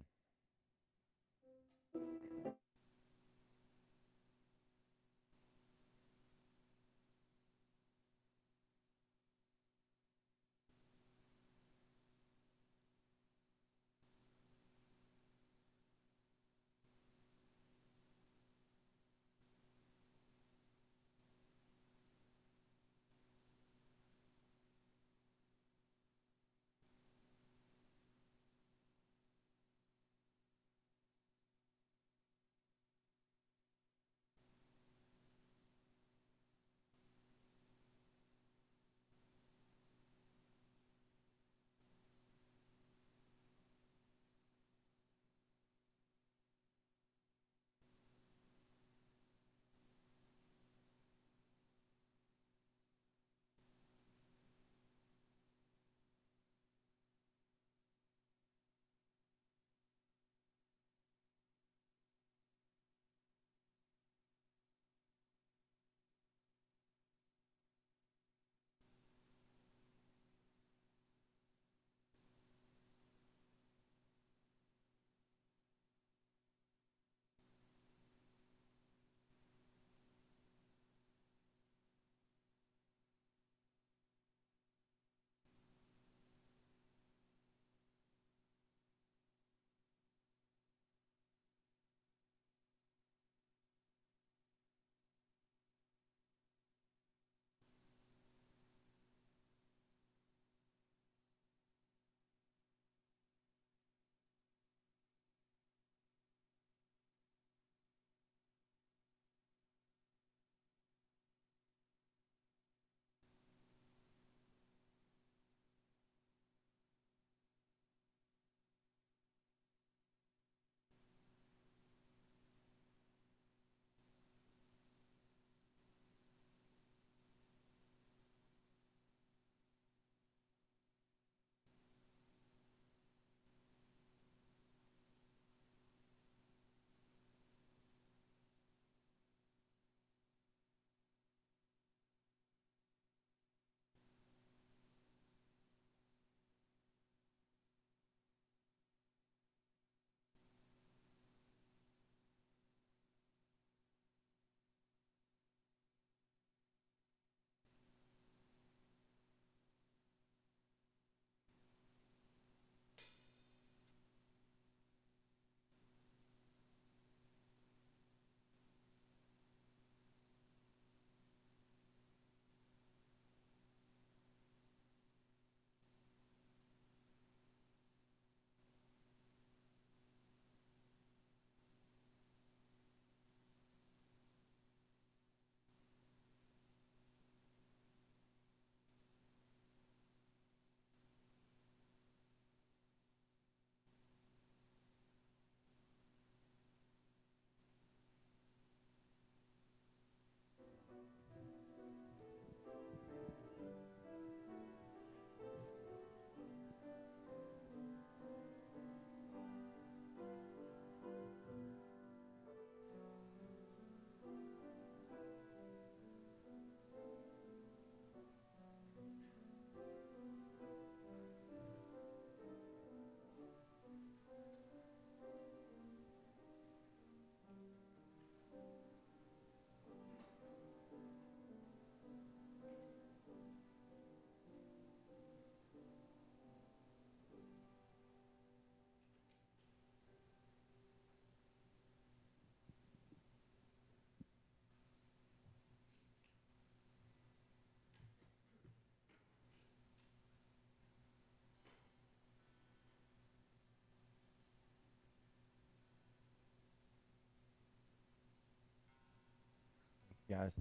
Guys. 260.39 260.51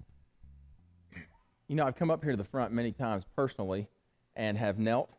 You 1.67 1.75
know, 1.75 1.85
I've 1.85 1.95
come 1.95 2.11
up 2.11 2.23
here 2.23 2.31
to 2.31 2.37
the 2.37 2.43
front 2.43 2.73
many 2.73 2.91
times 2.91 3.23
personally 3.35 3.87
and 4.35 4.57
have 4.57 4.79
knelt, 4.79 5.13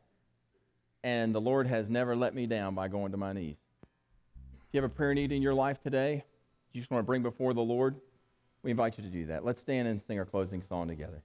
and 1.04 1.34
the 1.34 1.40
Lord 1.40 1.66
has 1.66 1.88
never 1.88 2.16
let 2.16 2.34
me 2.34 2.46
down 2.46 2.74
by 2.74 2.88
going 2.88 3.12
to 3.12 3.16
my 3.16 3.32
knees. 3.32 3.56
If 3.82 4.74
you 4.74 4.82
have 4.82 4.90
a 4.90 4.94
prayer 4.94 5.14
need 5.14 5.32
in 5.32 5.42
your 5.42 5.54
life 5.54 5.80
today, 5.82 6.24
you 6.72 6.80
just 6.80 6.90
want 6.90 7.00
to 7.00 7.06
bring 7.06 7.22
before 7.22 7.54
the 7.54 7.60
Lord, 7.60 7.96
we 8.62 8.70
invite 8.70 8.98
you 8.98 9.04
to 9.04 9.10
do 9.10 9.26
that. 9.26 9.44
Let's 9.44 9.60
stand 9.60 9.88
and 9.88 10.02
sing 10.02 10.18
our 10.18 10.26
closing 10.26 10.62
song 10.62 10.88
together. 10.88 11.22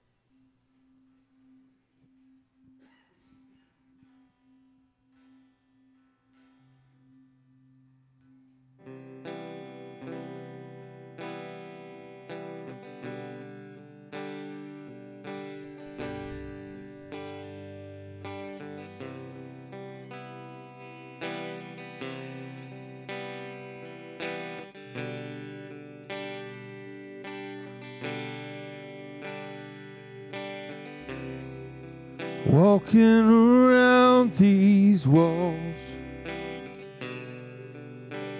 Walking 32.76 33.30
around 33.30 34.34
these 34.34 35.08
walls, 35.08 35.80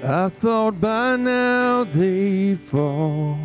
I 0.05 0.29
thought 0.29 0.79
by 0.79 1.17
now 1.17 1.85
they'd 1.85 2.61
fall. 2.61 3.39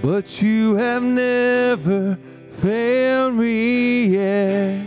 But 0.00 0.40
you 0.40 0.76
have 0.76 1.02
never 1.02 2.18
failed 2.48 3.34
me 3.34 4.06
yet. 4.06 4.86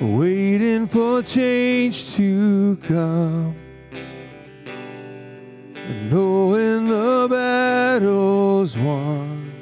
Waiting 0.00 0.86
for 0.86 1.20
change 1.20 2.14
to 2.14 2.78
come 2.84 3.56
the 6.10 6.43
battle's 7.94 8.76
won. 8.76 9.52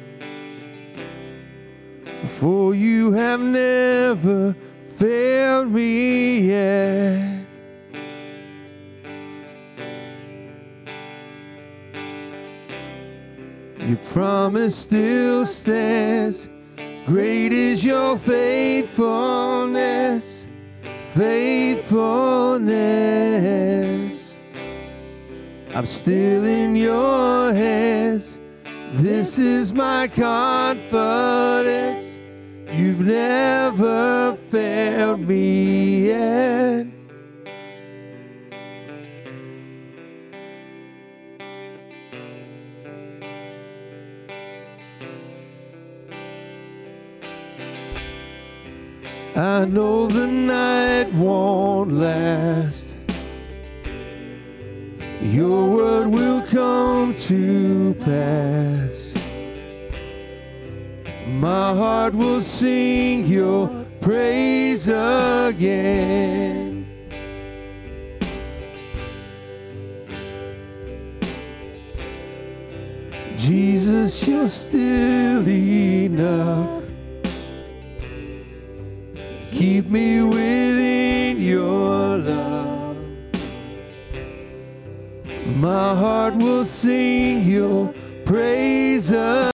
For 2.39 2.75
you 2.75 3.13
have 3.13 3.41
never 3.41 4.57
failed 4.97 5.71
me 5.71 6.41
yet. 6.41 7.45
Your 13.79 13.99
promise 14.13 14.77
still 14.77 15.45
stands. 15.45 16.49
Great 17.05 17.53
is 17.53 17.85
your 17.85 18.17
faithfulness, 18.17 20.47
faithfulness. 21.15 23.92
I'm 25.75 25.87
still 25.87 26.45
in 26.45 26.77
your 26.77 27.55
hands. 27.55 28.39
This 28.93 29.39
is 29.39 29.73
my 29.73 30.07
confidence. 30.07 32.19
You've 32.71 33.01
never 33.01 34.37
failed 34.49 35.21
me 35.21 36.09
yet. 36.09 36.87
I 49.35 49.65
know 49.65 50.07
the 50.07 50.27
night 50.27 51.11
won't 51.15 51.93
last. 51.93 52.82
Your 55.33 55.67
word 55.67 56.09
will 56.09 56.43
come 56.43 57.15
to 57.15 57.95
pass. 58.01 59.15
My 61.27 61.75
heart 61.75 62.15
will 62.15 62.43
sing 62.43 63.25
your 63.25 63.87
praise 64.03 64.89
again. 64.89 66.87
Jesus, 73.35 74.29
you're 74.29 74.49
still 74.49 75.49
enough. 75.49 76.85
Keep 79.51 79.87
me 79.87 80.21
within 80.21 80.82
My 85.63 85.95
heart 85.95 86.35
will 86.39 86.65
sing 86.65 87.45
your 87.45 87.95
praise. 88.25 89.13